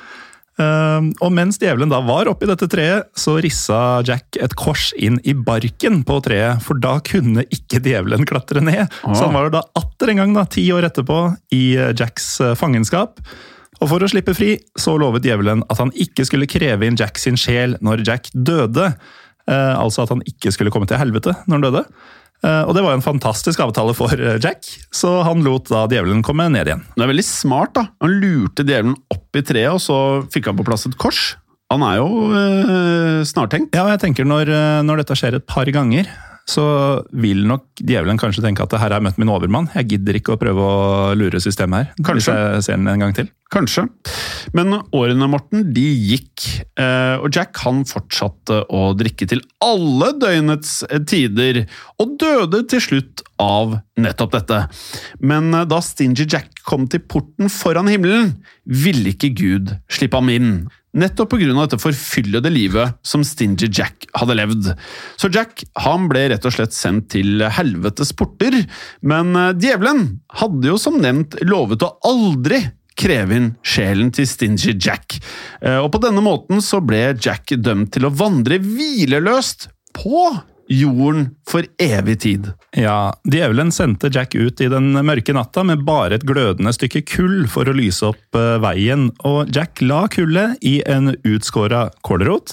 [0.59, 5.21] Eh, og mens djevelen da var oppi dette treet, så rissa Jack et kors inn
[5.23, 8.91] i barken på treet, for da kunne ikke djevelen klatre ned.
[9.07, 11.21] Så han var jo da atter en gang, da, ti år etterpå,
[11.55, 13.23] i eh, Jacks eh, fangenskap.
[13.79, 17.21] Og for å slippe fri, så lovet djevelen at han ikke skulle kreve inn Jack
[17.23, 18.91] sin sjel når Jack døde.
[19.49, 21.85] Eh, altså at han ikke skulle komme til helvete når han døde.
[22.47, 25.87] Eh, og det var jo en fantastisk avtale for eh, Jack, så han lot da
[25.91, 26.85] djevelen komme ned igjen.
[26.95, 27.89] Det er veldig smart, da.
[28.05, 29.99] Han lurte djevelen opp i treet, og så
[30.33, 31.33] fikk han på plass et kors.
[31.73, 33.75] Han er jo øh, snartenkt.
[33.77, 34.55] Ja, og jeg tenker når,
[34.87, 36.09] når dette skjer et par ganger,
[36.49, 36.65] så
[37.13, 39.69] vil nok djevelen kanskje tenke at her har jeg møtt min overmann.
[39.75, 40.79] Jeg gidder ikke å prøve å
[41.19, 42.07] lure systemet her.
[42.07, 42.23] Kanskje.
[42.23, 43.29] Hvis jeg ser den en gang til.
[43.49, 43.87] Kanskje.
[44.57, 46.45] Men årene, Morten, de gikk,
[46.77, 51.63] eh, og Jack han fortsatte å drikke til alle døgnets tider,
[51.97, 54.61] og døde til slutt av nettopp dette.
[55.25, 58.35] Men eh, da Stingy Jack kom til porten foran himmelen,
[58.69, 60.53] ville ikke Gud slippe ham inn.
[60.99, 61.53] Nettopp pga.
[61.53, 64.73] dette forfyllede livet som Stingy Jack hadde levd.
[65.21, 68.61] Så Jack han ble rett og slett sendt til helvetes porter,
[69.01, 72.67] men eh, djevelen hadde jo som nevnt lovet å aldri
[72.99, 75.19] kreve inn sjelen til Stingy Jack.
[75.63, 80.29] Eh, Og på denne måten så ble Jack dømt til å vandre hvileløst på
[80.69, 82.51] jorden for evig tid.
[82.77, 87.47] Ja, Djevelen sendte Jack ut i den mørke natta med bare et glødende stykke kull
[87.49, 92.53] for å lyse opp eh, veien, og Jack la kullet i en utskåra kålrot,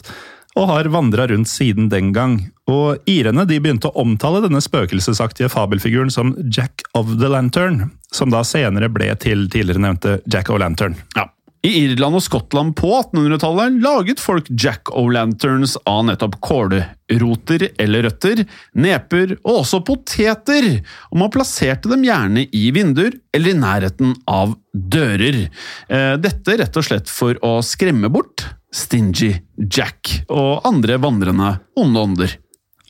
[0.55, 2.39] og har vandra rundt siden den gang.
[2.71, 8.31] Og irene de begynte å omtale denne spøkelsesaktige fabelfiguren som Jack of the Lantern, som
[8.33, 10.97] da senere ble til tidligere nevnte Jack O'Lantern.
[11.17, 11.27] Ja.
[11.65, 18.43] I Irland og Skottland på 1800-tallet laget folk jack-o'-lanterns av nettopp kålroter eller røtter,
[18.77, 20.67] neper og også poteter,
[21.09, 25.47] og man plasserte dem gjerne i vinduer eller i nærheten av dører.
[25.89, 29.31] Eh, Dette rett og slett for å skremme bort Stingy
[29.65, 32.39] Jack og andre vandrende onde ånder.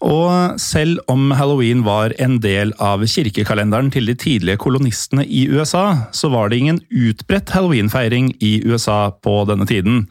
[0.04, 6.10] Og selv om halloween var en del av kirkekalenderen til de tidlige kolonistene i USA,
[6.12, 10.04] så var det ingen utbredt halloweenfeiring i USA på denne tiden.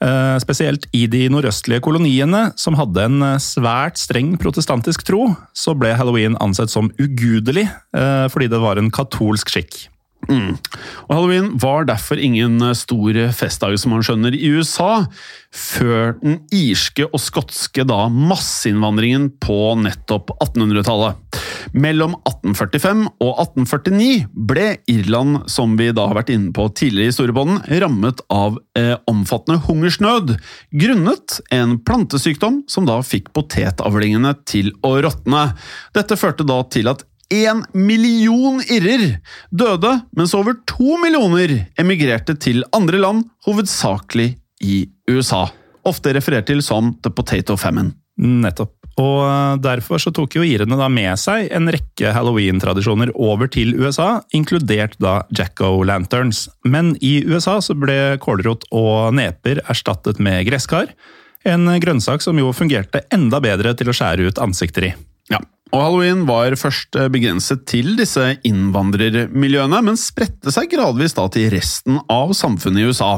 [0.00, 5.74] Eh, Spesielt i de nordøstlige koloniene, som hadde en eh, svært streng protestantisk tro, så
[5.76, 9.86] ble halloween ansett som ugudelig, eh, fordi det var en katolsk skikk.
[10.28, 15.06] Og Halloween var derfor ingen stor festdag, som man skjønner, i USA,
[15.50, 21.40] før den irske og skotske da masseinnvandringen på nettopp 1800-tallet.
[21.74, 27.16] Mellom 1845 og 1849 ble Irland, som vi da har vært inne på tidligere i
[27.16, 30.36] Storebånden, rammet av eh, omfattende hungersnød,
[30.82, 35.50] grunnet en plantesykdom som da fikk potetavlingene til å råtne.
[35.96, 42.64] Dette førte da til at én million irrer døde, mens over to millioner emigrerte til
[42.76, 44.34] andre land, hovedsakelig
[44.66, 45.46] i USA.
[45.86, 47.94] Ofte referert til som The Potato Famine.
[48.20, 48.74] Nettopp.
[49.00, 53.72] Og eh, derfor så tok jo irene da med seg en rekke halloween-tradisjoner over til
[53.78, 56.48] USA, inkludert da jack-o'-lanterns.
[56.68, 60.92] Men i USA så ble kålrot og neper erstattet med gresskar,
[61.48, 64.92] en grønnsak som jo fungerte enda bedre til å skjære ut ansikter i.
[65.70, 71.46] Og halloween var først eh, begrenset til disse innvandrermiljøene, men spredte seg gradvis da til
[71.54, 73.12] resten av samfunnet i USA.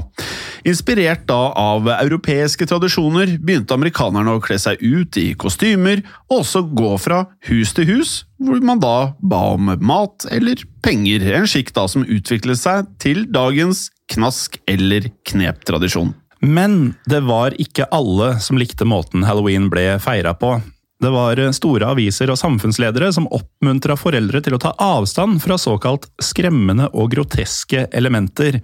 [0.68, 6.64] Inspirert da av europeiske tradisjoner begynte amerikanerne å kle seg ut i kostymer, og også
[6.76, 8.12] gå fra hus til hus,
[8.42, 13.24] hvor man da ba om mat eller penger, en skikk da som utviklet seg til
[13.32, 16.12] dagens knask- eller kneptradisjon.
[16.42, 20.58] Men det var ikke alle som likte måten halloween ble feira på.
[21.02, 26.06] Det var store aviser og samfunnsledere som oppmuntra foreldre til å ta avstand fra såkalt
[26.22, 28.60] skremmende og groteske elementer.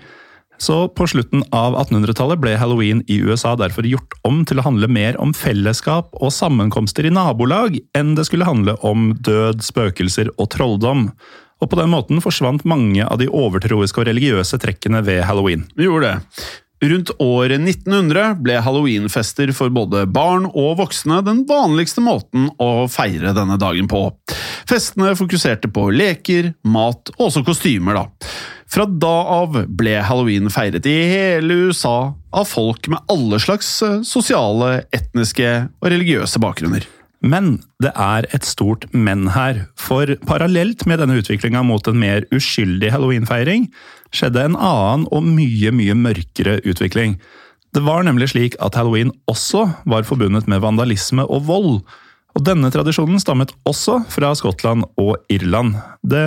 [0.62, 4.87] Så på slutten av 1800-tallet ble halloween i USA derfor gjort om til å handle
[4.90, 10.51] mer om fellesskap og sammenkomster i nabolag enn det skulle handle om død, spøkelser og
[10.55, 11.09] trolldom.
[11.59, 15.66] Og på den måten forsvant mange av de overtroiske og religiøse trekkene ved halloween.
[15.74, 16.42] Vi gjorde det.
[16.78, 23.32] Rundt året 1900 ble halloweenfester for både barn og voksne den vanligste måten å feire
[23.34, 24.04] denne dagen på.
[24.68, 28.30] Festene fokuserte på leker, mat og også kostymer, da.
[28.68, 33.98] Fra da av ble halloween feiret i hele USA av folk med alle slags eh,
[34.06, 36.84] sosiale, etniske og religiøse bakgrunner.
[37.18, 42.28] Men det er et stort men her, for parallelt med denne utviklinga mot en mer
[42.34, 43.66] uskyldig halloweenfeiring,
[44.14, 47.16] skjedde en annen og mye, mye mørkere utvikling.
[47.74, 51.72] Det var nemlig slik at halloween også var forbundet med vandalisme og vold.
[52.36, 55.76] Og denne tradisjonen stammet også fra Skottland og Irland.
[56.06, 56.22] Det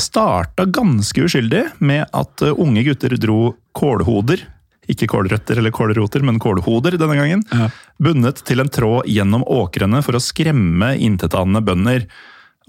[0.00, 4.46] starta ganske uskyldig med at unge gutter dro kålhoder
[4.90, 7.44] ikke kålrøtter eller kålroter, men kålhoder denne gangen.
[7.52, 7.68] Ja.
[8.02, 12.06] Bundet til en tråd gjennom åkrene for å skremme intetanende bønder.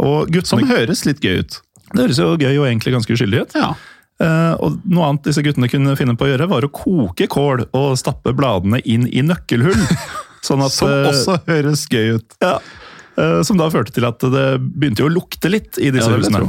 [0.02, 1.60] Guttene, Som høres litt gøy ut.
[1.92, 3.58] Det høres jo gøy og egentlig ganske uskyldig ut.
[3.58, 3.74] Ja.
[4.22, 7.66] Uh, og Noe annet disse guttene kunne finne på å gjøre, var å koke kål
[7.78, 9.82] og stappe bladene inn i nøkkelhull.
[10.46, 12.38] Sånn at, som også høres gøy ut.
[12.42, 12.56] Ja,
[13.18, 16.48] uh, Som da førte til at det begynte å lukte litt i disse ja, husene.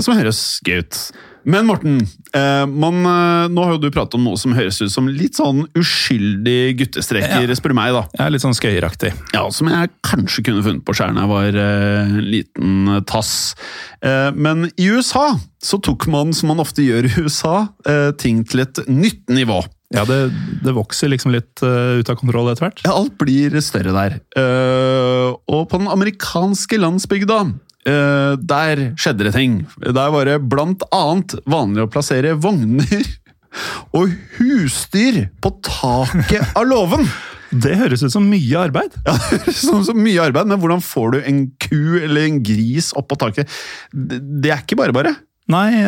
[0.00, 1.00] Som høres gøy ut.
[1.44, 2.00] Men Morten,
[2.34, 5.38] eh, man, eh, nå har jo du pratet om noe som høres ut som litt
[5.38, 7.56] sånn uskyldig guttestreker, ja.
[7.58, 7.94] spør meg.
[7.96, 8.04] da.
[8.18, 9.12] Ja, Litt sånn skøyeraktig.
[9.34, 13.54] Ja, Som jeg kanskje kunne funnet på sjøl da jeg var en liten eh, tass.
[14.04, 18.44] Eh, men i USA så tok man, som man ofte gjør i USA, eh, ting
[18.48, 19.62] til et nytt nivå.
[19.90, 20.30] Ja, det,
[20.62, 22.82] det, vokser liksom litt uh, ut av kontroll etter hvert?
[22.84, 24.20] Ja, alt blir større der.
[24.38, 27.40] Uh, og på den amerikanske landsbygda
[27.88, 29.62] Uh, der skjedde det ting.
[29.80, 33.04] Der var det blant annet vanlig å plassere vogner
[33.96, 37.08] og husdyr på taket av låven!
[37.50, 38.92] Det høres ut som mye arbeid.
[39.02, 42.36] Ja, det høres ut som mye arbeid, Men hvordan får du en ku eller en
[42.46, 43.50] gris opp på taket?
[43.90, 45.16] Det, det er ikke bare bare.
[45.50, 45.82] Nei,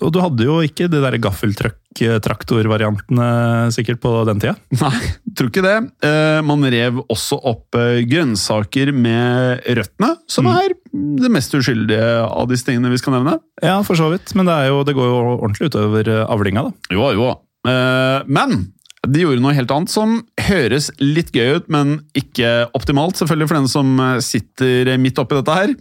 [0.00, 3.28] og du hadde jo ikke de der gaffeltruck-traktorvariantene
[3.74, 4.54] sikkert på den tida?
[4.78, 5.00] Nei,
[5.36, 5.78] tror ikke det.
[6.06, 10.52] Eh, man rev også opp eh, grønnsaker med røttene, som mm.
[10.54, 10.68] er
[11.24, 13.34] det mest uskyldige av disse tingene vi skal nevne.
[13.64, 16.72] Ja, for så vidt, men det, jo, det går jo ordentlig utover eh, avlinga, da.
[16.94, 17.28] Jo, jo.
[17.60, 18.50] Men
[19.08, 23.58] de gjorde noe helt annet som høres litt gøy ut, men ikke optimalt, selvfølgelig for
[23.60, 25.72] den som sitter midt oppi dette her.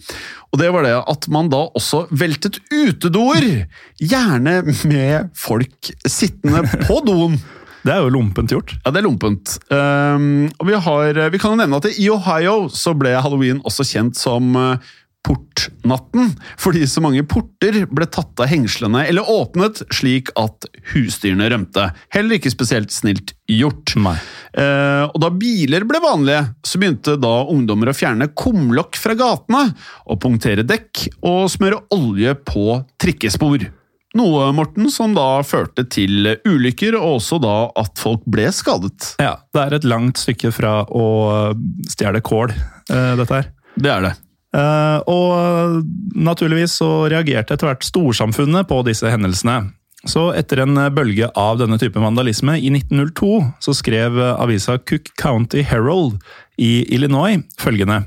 [0.54, 3.66] Og det var det at man da også veltet utedoer!
[4.00, 7.36] Gjerne med folk sittende på doen.
[7.84, 8.74] Det er jo lompent gjort.
[8.84, 9.56] Ja, det er lompent.
[9.72, 13.88] Um, og vi, har, vi kan jo nevne at i Ohio så ble halloween også
[13.88, 14.92] kjent som uh,
[15.30, 21.90] portnatten, fordi så mange porter ble tatt av hengslene eller åpnet slik at husdyrene rømte.
[22.14, 23.94] Heller ikke spesielt snilt gjort.
[24.00, 29.70] Eh, og da biler ble vanlige, så begynte da ungdommer å fjerne kumlokk fra gatene,
[30.10, 33.70] og punktere dekk og smøre olje på trikkespor.
[34.18, 39.14] Noe Morten, som da førte til ulykker, og også da at folk ble skadet.
[39.22, 41.54] Ja, Det er et langt stykke fra å
[41.90, 42.50] stjele kål,
[42.90, 43.52] eh, dette her.
[43.78, 44.16] Det er det.
[44.56, 45.84] Uh, og
[46.18, 49.74] naturligvis så reagerte etter hvert storsamfunnet på disse hendelsene.
[50.08, 55.66] Så etter en bølge av denne type vandalisme i 1902 så skrev avisa Cook County
[55.68, 56.22] Herald
[56.56, 58.06] i Illinois følgende.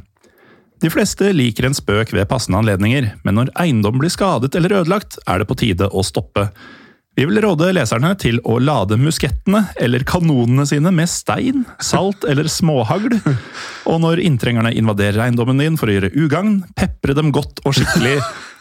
[0.82, 5.20] De fleste liker en spøk ved passende anledninger, men når eiendom blir skadet eller ødelagt,
[5.30, 6.48] er det på tide å stoppe.
[7.12, 12.48] Vi vil råde leserne til å lade muskettene eller kanonene sine med stein, salt eller
[12.48, 13.18] småhagl.
[13.90, 18.16] Og når inntrengerne invaderer eiendommen din for å gjøre ugagn, pepre dem godt og skikkelig,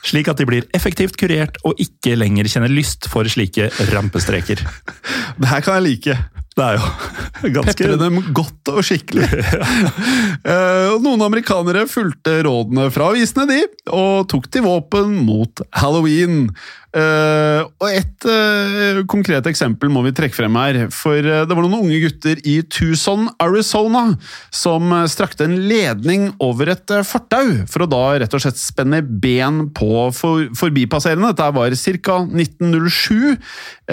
[0.05, 4.61] slik at de blir effektivt kurert og ikke lenger kjenner lyst for slike rampestreker.
[5.41, 6.17] Det her kan jeg like.
[6.51, 9.29] Det er jo ganske Pepre dem godt og skikkelig.
[9.47, 10.59] ja.
[11.01, 13.63] noen amerikanere fulgte rådene fra avisene, de,
[13.95, 16.49] og tok til våpen mot halloween.
[16.91, 20.79] Eh, og et eh, konkret eksempel må vi trekke frem her.
[20.91, 24.09] For eh, det var noen unge gutter i Tucson, Arizona,
[24.51, 28.59] som eh, strakte en ledning over et eh, fortau for å da rett og slett
[28.59, 31.33] spenne ben på for, forbipasserende.
[31.33, 32.17] Dette var ca.
[32.27, 33.35] 1907.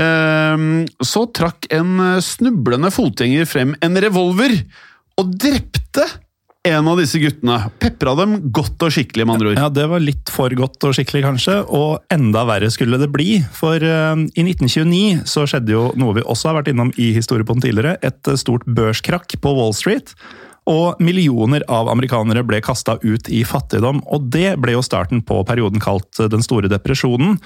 [0.04, 0.68] Eh,
[1.12, 4.56] så trakk en eh, snublende fotgjenger frem en revolver
[5.18, 6.06] og drepte
[6.68, 7.58] en av disse guttene.
[7.80, 9.60] Pepra dem godt og skikkelig, med andre ord.
[9.60, 13.38] Ja, Det var litt for godt og skikkelig, kanskje, og enda verre skulle det bli.
[13.56, 17.64] For uh, i 1929 så skjedde jo noe vi også har vært innom i Historiepodden
[17.64, 20.14] tidligere, et uh, stort børskrakk på Wall Street.
[20.68, 25.40] Og millioner av amerikanere ble kasta ut i fattigdom, og det ble jo starten på
[25.48, 27.38] perioden kalt Den store depresjonen.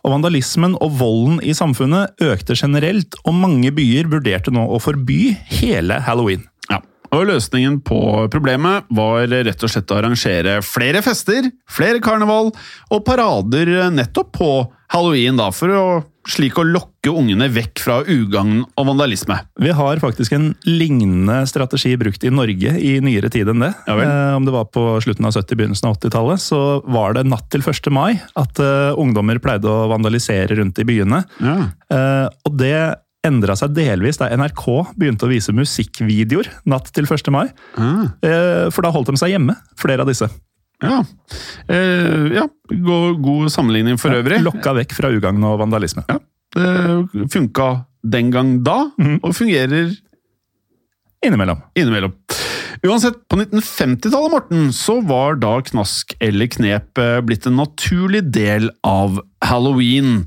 [0.00, 5.34] Og Vandalismen og volden i samfunnet økte generelt, og mange byer vurderte nå å forby
[5.58, 6.46] hele halloween.
[6.70, 6.78] Ja.
[7.10, 7.98] Og Løsningen på
[8.32, 14.52] problemet var rett og slett å arrangere flere fester, flere karneval og parader nettopp på
[14.90, 15.82] halloween, da, for å,
[16.28, 19.38] slik å lokke ungene vekk fra ugagn og vandalisme.
[19.62, 23.72] Vi har faktisk en lignende strategi brukt i Norge i nyere tid enn det.
[23.88, 27.26] Ja eh, om det var på slutten av 70-, begynnelsen av 80-tallet, så var det
[27.28, 27.92] natt til 1.
[27.94, 31.22] mai at eh, ungdommer pleide å vandalisere rundt i byene.
[31.38, 31.56] Ja.
[31.94, 32.74] Eh, og det
[33.26, 34.66] endra seg delvis da NRK
[34.96, 37.32] begynte å vise musikkvideoer natt til 1.
[37.34, 37.46] mai.
[37.76, 40.30] Eh, for da holdt de seg hjemme, flere av disse.
[40.82, 41.04] Ja.
[41.68, 42.46] Eh, ja.
[42.70, 44.40] God, sammenligning for øvrig.
[44.44, 46.04] Lokka vekk fra ugagn og vandalisme.
[46.08, 46.18] Ja.
[46.56, 47.70] Det funka
[48.02, 48.88] den gang da,
[49.22, 49.92] og fungerer
[51.20, 51.60] Innimellom.
[51.76, 52.14] innimellom.
[52.82, 58.70] Uansett, på 1950-tallet, Morten, så var da knask eller knep eh, blitt en naturlig del
[58.88, 60.22] av halloween.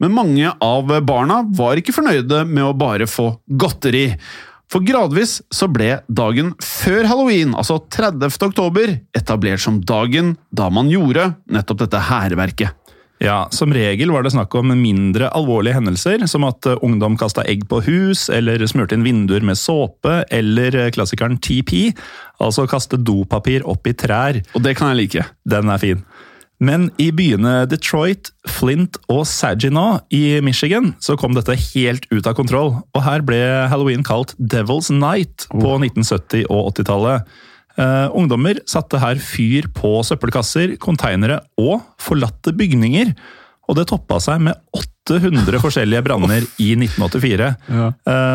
[0.00, 4.06] Men mange av barna var ikke fornøyde med å bare få godteri.
[4.68, 8.28] For gradvis så ble dagen før halloween, altså 30.
[8.50, 12.76] oktober, etablert som dagen da man gjorde nettopp dette hærverket.
[13.18, 17.42] Ja, Som regel var det snakk om mindre alvorlige hendelser, som at eh, ungdom kasta
[17.50, 21.90] egg på hus, eller smurte inn vinduer med såpe, eller eh, klassikeren TP,
[22.38, 24.38] altså kaste dopapir opp i trær.
[24.54, 25.26] Og det kan jeg like.
[25.50, 26.04] Den er fin.
[26.58, 32.34] Men i byene Detroit, Flint og Saginaw i Michigan så kom dette helt ut av
[32.38, 33.38] kontroll, og her ble
[33.70, 37.28] halloween kalt Devil's Night på 1970- og 80-tallet.
[37.78, 43.14] Uh, ungdommer satte her fyr på søppelkasser, konteinere og forlatte bygninger.
[43.68, 44.56] Og det toppa seg med
[45.08, 47.48] 800 forskjellige branner i 1984.
[47.72, 47.88] Ja.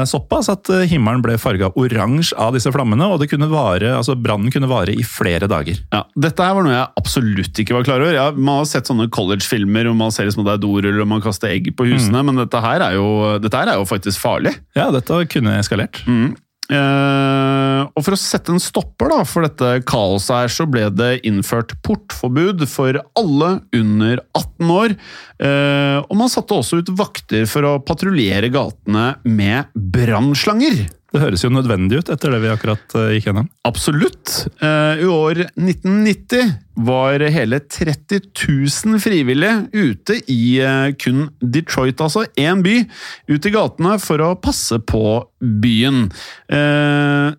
[0.10, 4.16] såpass at eh, himmelen ble farga oransje av disse flammene, og det kunne vare, altså
[4.18, 5.80] brannen kunne vare i flere dager.
[5.94, 8.16] Ja, Dette her var noe jeg absolutt ikke var klar over.
[8.18, 11.24] Ja, man har sett sånne college-filmer hvor man ser liksom det er doruller og man
[11.26, 13.08] kaster egg på husene, men dette her, er jo,
[13.44, 14.56] dette her er jo faktisk farlig.
[14.78, 16.02] Ja, dette kunne eskalert.
[16.72, 21.12] Eh, og For å sette en stopper da, for dette kaoset, her, så ble det
[21.28, 24.96] innført portforbud for alle under 18 år.
[25.44, 30.86] Uh, og man satte også ut vakter for å patruljere gatene med brannslanger.
[31.14, 33.50] Det høres jo nødvendig ut etter det vi akkurat eh, gikk gjennom.
[33.70, 34.32] Absolutt.
[34.66, 36.56] Eh, I år 1990
[36.88, 42.80] var hele 30 000 frivillige ute i eh, kun Detroit, altså én by,
[43.30, 46.08] ute i gatene for å passe på byen.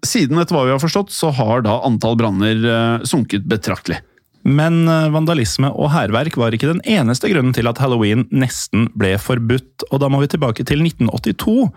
[0.05, 2.61] Siden, etter hva vi har forstått, så har da antall branner
[3.09, 3.99] sunket betraktelig.
[4.45, 9.89] Men vandalisme og hærverk var ikke den eneste grunnen til at halloween nesten ble forbudt,
[9.89, 11.70] og da må vi tilbake til 1982.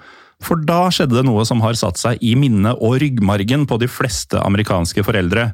[0.43, 3.89] For da skjedde det noe som har satt seg i minnet og ryggmargen på de
[3.89, 5.51] fleste amerikanske foreldre.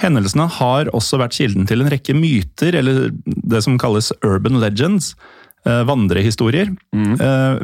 [0.00, 5.14] Hendelsene har også vært kilden til en rekke myter, eller det som kalles urban legends.
[5.66, 6.70] eh, Vandrehistorier.
[6.96, 7.18] Mm.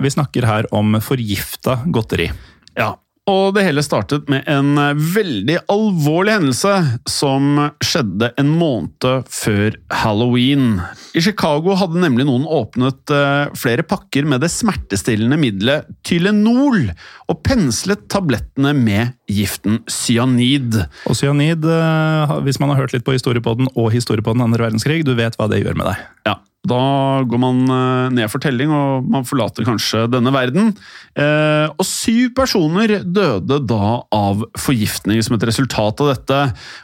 [0.05, 2.31] Vi snakker her om forgifta godteri.
[2.77, 2.95] Ja,
[3.27, 6.75] og det hele startet med en eh, veldig alvorlig hendelse
[7.11, 10.77] som skjedde en måned før halloween.
[11.17, 16.93] I Chicago hadde nemlig noen åpnet eh, flere pakker med det smertestillende middelet Tylenol,
[17.27, 20.79] og penslet tablettene med giften cyanid.
[21.07, 25.15] Og cyanid, eh, hvis man har hørt litt på historiepodden og historiepodden andre verdenskrig, du
[25.19, 26.05] vet hva det gjør med deg.
[26.29, 30.73] Ja, da går man eh, ned for telling, og man forlater kanskje denne verden.
[31.15, 36.41] Eh, og syv personer døde da av forgiftning som et resultat av dette.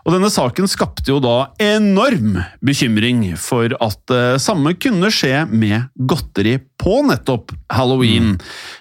[0.07, 5.91] Og denne saken skapte jo da enorm bekymring for at eh, samme kunne skje med
[5.99, 8.35] godteri på nettopp halloween.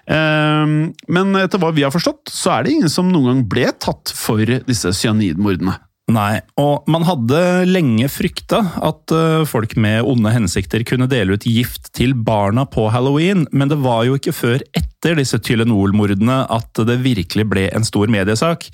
[0.10, 0.74] Eh,
[1.08, 4.14] men etter hva vi har forstått, så er det ingen som noen gang ble tatt
[4.18, 5.78] for disse cyanidmordene.
[6.12, 7.40] Nei, og man hadde
[7.70, 12.88] lenge frykta at eh, folk med onde hensikter kunne dele ut gift til barna på
[12.92, 17.88] halloween, men det var jo ikke før etter disse Tylenol-mordene at det virkelig ble en
[17.88, 18.68] stor mediesak.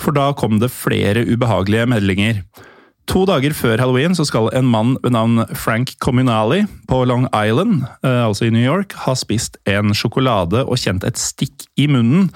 [0.00, 2.42] For da kom det flere ubehagelige meldinger.
[3.10, 7.82] To dager før halloween så skal en mann ved navn Frank Communali på Long Island,
[8.04, 12.30] eh, altså i New York, ha spist en sjokolade og kjent et stikk i munnen.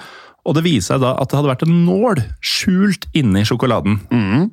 [0.47, 3.97] Og det viser seg da at det hadde vært en nål skjult inni sjokoladen.
[4.13, 4.47] Mm.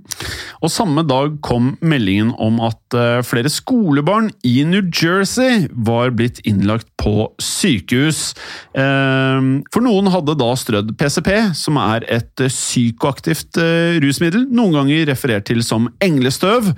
[0.64, 6.40] Og samme dag kom meldingen om at eh, flere skolebarn i New Jersey var blitt
[6.48, 8.32] innlagt på sykehus.
[8.74, 9.38] Eh,
[9.74, 15.06] For noen hadde da strødd PCP, som er et eh, psykoaktivt eh, rusmiddel, noen ganger
[15.12, 16.72] referert til som englestøv.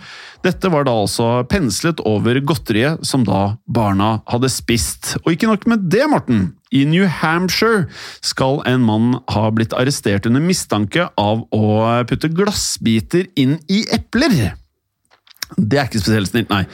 [0.44, 5.14] Dette var da altså penslet over godteriet som da barna hadde spist.
[5.24, 6.48] Og ikke nok med det, Morten.
[6.74, 7.86] I New Hampshire
[8.26, 11.64] skal en mann ha blitt arrestert under mistanke av å
[12.10, 14.56] putte glassbiter inn i epler.
[15.54, 16.64] Det er ikke spesielt snilt, nei.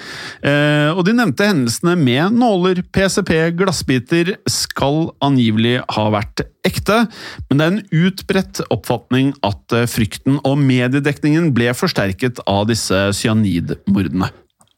[0.48, 7.02] Eh, og de nevnte hendelsene med nåler, PCP, glassbiter skal angivelig ha vært ekte,
[7.50, 13.10] men det er en utbredt oppfatning at eh, frykten og mediedekningen ble forsterket av disse
[13.18, 14.32] cyanidmordene.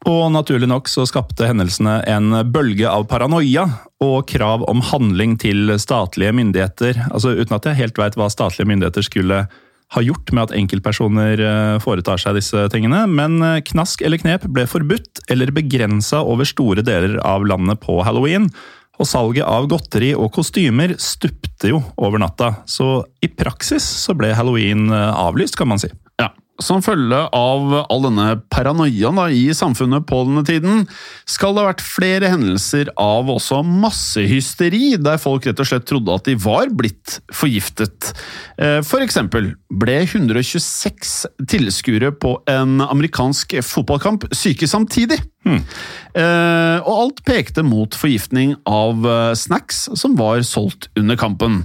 [0.04, 3.64] Og naturlig nok så skapte hendelsene en bølge av paranoia
[4.04, 7.06] og krav om handling til statlige myndigheter.
[7.08, 9.46] Altså Uten at jeg helt veit hva statlige myndigheter skulle
[9.94, 14.46] ha gjort med at enkeltpersoner eh, foretar seg disse tingene, men eh, knask eller knep
[14.52, 18.50] ble forbudt eller begrensa over store deler av landet på halloween.
[18.94, 24.34] Og salget av godteri og kostymer stupte jo over natta, så i praksis så ble
[24.36, 25.90] halloween eh, avlyst, kan man si.
[26.62, 30.84] Som følge av all denne paranoiaen i samfunnet på denne tiden,
[31.26, 36.14] skal det ha vært flere hendelser av også massehysteri, der folk rett og slett trodde
[36.14, 38.12] at de var blitt forgiftet.
[38.54, 41.14] Eh, For eksempel ble 126
[41.50, 45.18] tilskuere på en amerikansk fotballkamp syke samtidig.
[45.44, 51.62] Eh, og alt pekte mot forgiftning av eh, snacks som var solgt under kampen.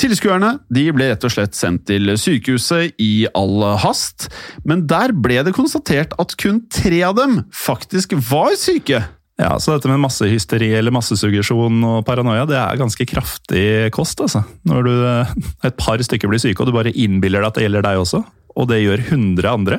[0.00, 4.28] Tilskuerne de ble rett og slett sendt til sykehuset i all hast,
[4.68, 9.02] men der ble det konstatert at kun tre av dem faktisk var syke.
[9.38, 14.42] Ja, Så dette med massehysteri eller massesuggesjon og paranoia, det er ganske kraftig kost, altså.
[14.66, 15.34] Når du, eh,
[15.68, 18.24] et par stykker blir syke, og du bare innbiller deg at det gjelder deg også.
[18.58, 19.78] Og det gjør 100 andre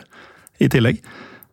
[0.63, 1.01] i tillegg.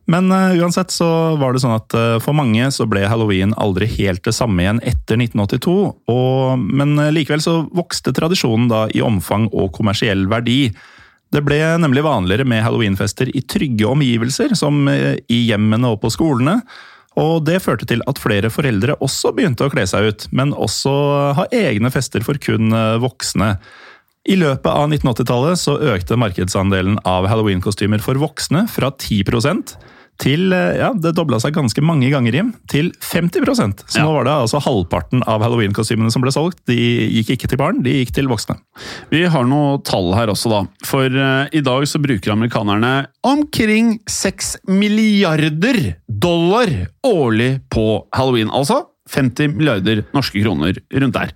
[0.06, 1.08] Men uh, uansett så
[1.40, 4.80] var det sånn at uh, for mange så ble halloween aldri helt det samme igjen
[4.86, 5.76] etter 1982.
[6.12, 10.70] Og, men uh, likevel så vokste tradisjonen da i omfang og kommersiell verdi.
[11.34, 16.60] Det ble nemlig vanligere med halloweenfester i trygge omgivelser, som i hjemmene og på skolene.
[17.18, 20.92] Og det førte til at flere foreldre også begynte å kle seg ut, men også
[21.34, 22.70] ha egne fester for kun
[23.02, 23.56] voksne.
[24.30, 29.26] I løpet av 1980-tallet så økte markedsandelen av halloweenkostymer for voksne fra 10
[30.22, 34.04] til ja, det dobla seg ganske mange ganger, Jim, til 50% Så Ja.
[34.06, 36.62] nå var det altså halvparten av halloween-kostymene som ble solgt.
[36.70, 38.56] De gikk ikke til barn, de gikk til voksne.
[39.12, 40.62] Vi har noe tall her også, da.
[40.88, 46.72] For uh, i dag så bruker amerikanerne omkring 6 milliarder dollar
[47.06, 48.50] årlig på halloween.
[48.50, 51.34] Altså 50 milliarder norske kroner rundt der.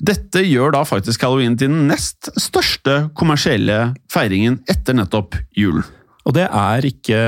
[0.00, 5.84] Dette gjør da faktisk halloween til den nest største kommersielle feiringen etter nettopp julen.
[6.28, 7.18] Og det er ikke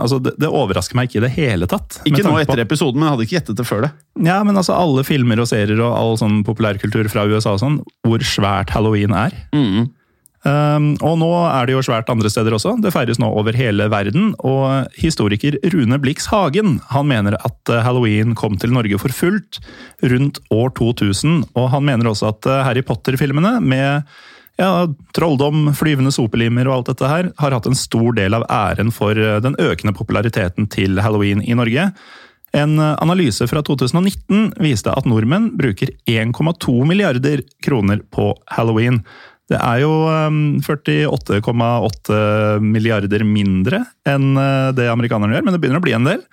[0.00, 2.00] Altså, det, det overrasker meg ikke i det hele tatt.
[2.08, 3.92] Ikke nå etter episoden, men jeg hadde ikke gjettet det før det.
[4.26, 7.80] Ja, men altså alle filmer og serier og all sånn populærkultur fra USA og sånn,
[8.06, 9.34] hvor svært halloween er.
[9.56, 9.88] Mm.
[10.40, 12.78] Um, og nå er det jo svært andre steder også.
[12.80, 14.32] Det feires nå over hele verden.
[14.46, 19.60] Og historiker Rune Blix Hagen han mener at eh, halloween kom til Norge for fullt
[20.00, 21.42] rundt år 2000.
[21.52, 24.08] Og han mener også at eh, Harry Potter-filmene med
[24.60, 24.86] ja,
[25.16, 29.16] trolldom, flyvende sopelimer og alt dette her, har hatt en stor del av æren for
[29.16, 31.90] eh, den økende populariteten til halloween i Norge.
[32.56, 39.00] En eh, analyse fra 2019 viste at nordmenn bruker 1,2 milliarder kroner på halloween.
[39.50, 40.30] Det er jo eh,
[40.66, 42.22] 48,8
[42.62, 46.24] milliarder mindre enn eh, det amerikanerne gjør, men det begynner å bli en del.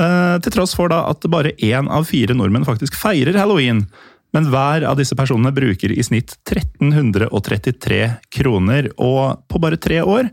[0.00, 3.86] Eh, Til tross for da at bare én av fire nordmenn faktisk feirer halloween.
[4.32, 8.00] Men hver av disse personene bruker i snitt 1333
[8.32, 10.30] kroner, og på bare tre år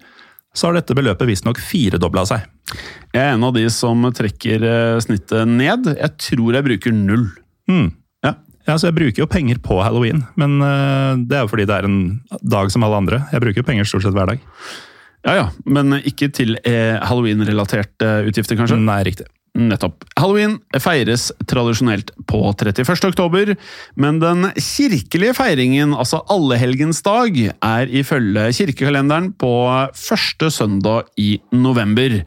[0.55, 2.45] så har dette beløpet visstnok firedobla seg.
[3.13, 5.91] Jeg er en av de som trekker eh, snittet ned.
[5.93, 7.27] Jeg tror jeg bruker null.
[7.69, 7.89] Mm.
[8.25, 8.33] Ja.
[8.67, 11.79] Ja, så Jeg bruker jo penger på halloween, men eh, det er jo fordi det
[11.79, 11.99] er en
[12.41, 13.23] dag som alle andre.
[13.33, 14.45] Jeg bruker jo penger stort sett hver dag.
[15.27, 18.79] Ja ja, men ikke til eh, halloween-relaterte utgifter, kanskje?
[18.79, 19.27] Nei, riktig.
[19.59, 20.05] Nettopp.
[20.19, 23.09] Halloween feires tradisjonelt på 31.
[23.11, 23.53] oktober,
[23.99, 29.51] men den kirkelige feiringen, altså allehelgensdag, er ifølge kirkekalenderen på
[29.97, 32.21] første søndag i november.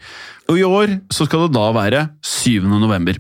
[0.51, 2.69] Og i år så skal det da være 7.
[2.69, 3.17] november.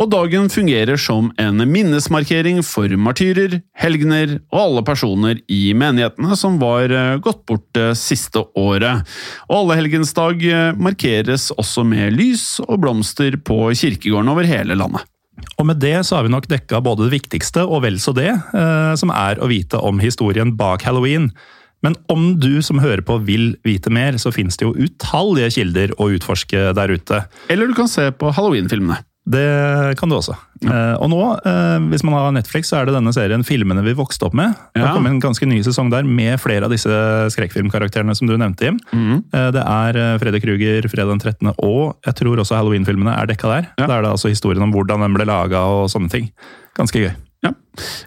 [0.00, 6.58] Og dagen fungerer som en minnesmarkering for martyrer, helgener og alle personer i menighetene som
[6.62, 9.06] var eh, gått bort det siste året.
[9.50, 15.04] Og Allehelgensdag eh, markeres også med lys og blomster på kirkegården over hele landet.
[15.58, 18.30] Og med det så har vi nok dekka både det viktigste og vel så det,
[18.32, 21.30] eh, som er å vite om historien bak halloween.
[21.82, 25.94] Men om du som hører på vil vite mer, så finnes det jo utallige kilder
[25.98, 27.24] å utforske der ute.
[27.50, 29.02] Eller du kan se på halloween-filmene.
[29.24, 30.34] Det kan du også.
[30.66, 33.94] Eh, og nå, uh, hvis man har Netflix, så er det denne serien Filmene vi
[33.98, 34.54] vokste opp med.
[34.74, 34.92] Det Ja.
[34.94, 36.90] kommet en ganske ny sesong der med flere av disse
[37.30, 38.78] skrekkfilmkarakterene som du nevnte, Jim.
[38.92, 39.24] Mm.
[39.32, 43.48] Uh, det er Freddy Kruger, Fredag den 13., og jeg tror også Halloween-filmene er dekka
[43.48, 43.68] der.
[43.78, 43.86] Ja.
[43.86, 46.32] Da er det altså historien om hvordan den ble laga og sånne ting.
[46.74, 47.14] Ganske gøy.
[47.42, 47.52] Ja.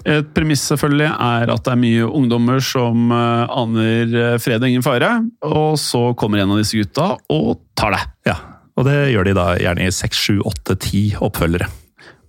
[0.06, 5.30] Et premiss selvfølgelig er at det er mye ungdommer som aner fred og ingen fare,
[5.44, 8.06] og så kommer en av disse gutta og tar deg.
[8.32, 8.36] Ja,
[8.76, 11.70] Og det gjør de da gjerne i seks, sju, åtte, ti oppfølgere.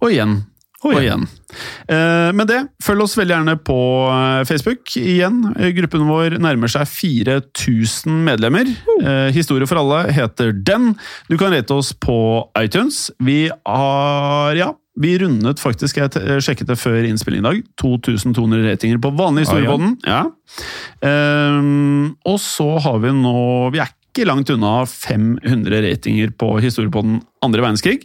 [0.03, 0.39] Og igjen.
[0.85, 1.25] Og igjen.
[1.91, 3.79] Eh, med det, følg oss veldig gjerne på
[4.13, 4.93] eh, Facebook.
[5.01, 8.71] Igjen, eh, gruppen vår nærmer seg 4000 medlemmer.
[9.01, 10.93] Eh, Historie for alle heter den.
[11.31, 12.19] Du kan rate oss på
[12.61, 13.09] iTunes.
[13.19, 19.01] Vi har, ja vi rundet faktisk, jeg sjekket det før innspilling i dag, 2200 ratinger
[19.03, 20.07] på vanlig historiebånd.
[20.09, 20.23] Ja.
[21.05, 23.35] Um, og så har vi nå
[23.75, 27.99] Vi er ikke langt unna 500 ratinger på historiepodden andre verdenskrig.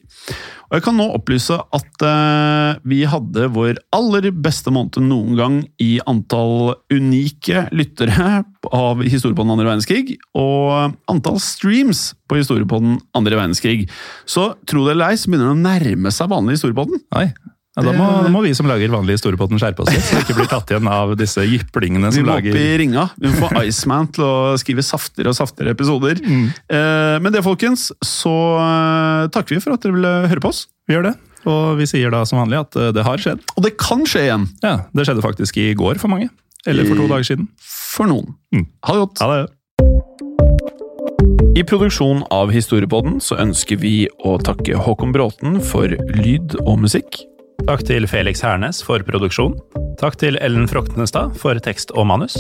[0.68, 5.56] Og jeg kan nå opplyse at eh, vi hadde vår aller beste måned noen gang
[5.84, 8.28] i antall unike lyttere
[8.72, 13.88] av Historiepodden andre verdenskrig, og antall streams på Historiepodden andre verdenskrig.
[14.28, 17.04] Så tro det eller ei, så begynner det å nærme seg vanlig Historiepodden.
[17.20, 17.30] Oi.
[17.72, 20.26] Ja, da, må, da må vi som lager vanlige Storepotten skjerpe oss litt, så vi
[20.26, 23.06] ikke blir tatt igjen av disse jyplingene Vi må opp i ringa.
[23.16, 26.20] Vi må få Iceman til å skrive saftigere og saftigere episoder.
[26.20, 30.66] Eh, men det, folkens, så eh, takker vi for at dere ville høre på oss.
[30.84, 31.16] Vi gjør det.
[31.48, 33.40] Og vi sier da som vanlig at eh, det har skjedd.
[33.56, 36.28] Og det kan skje igjen Ja, Det skjedde faktisk i går for mange.
[36.68, 37.48] Eller for to dager siden.
[37.64, 38.36] for noen.
[38.52, 38.68] Mm.
[38.84, 39.24] Ha det godt.
[39.24, 39.48] Ha det.
[41.56, 47.24] I produksjonen av Historiepodden så ønsker vi å takke Håkon Bråten for lyd og musikk.
[47.68, 49.54] Takk til Felix Hernes for produksjon.
[50.02, 52.36] Takk til Ellen Froktenestad for tekst og manus.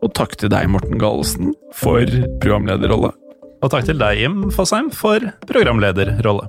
[0.00, 2.08] Og takk til deg, Morten Galesen, for
[2.42, 3.12] programlederrolle.
[3.58, 5.20] Og takk til deg, Jim Fosheim, for
[5.50, 6.48] programlederrolle.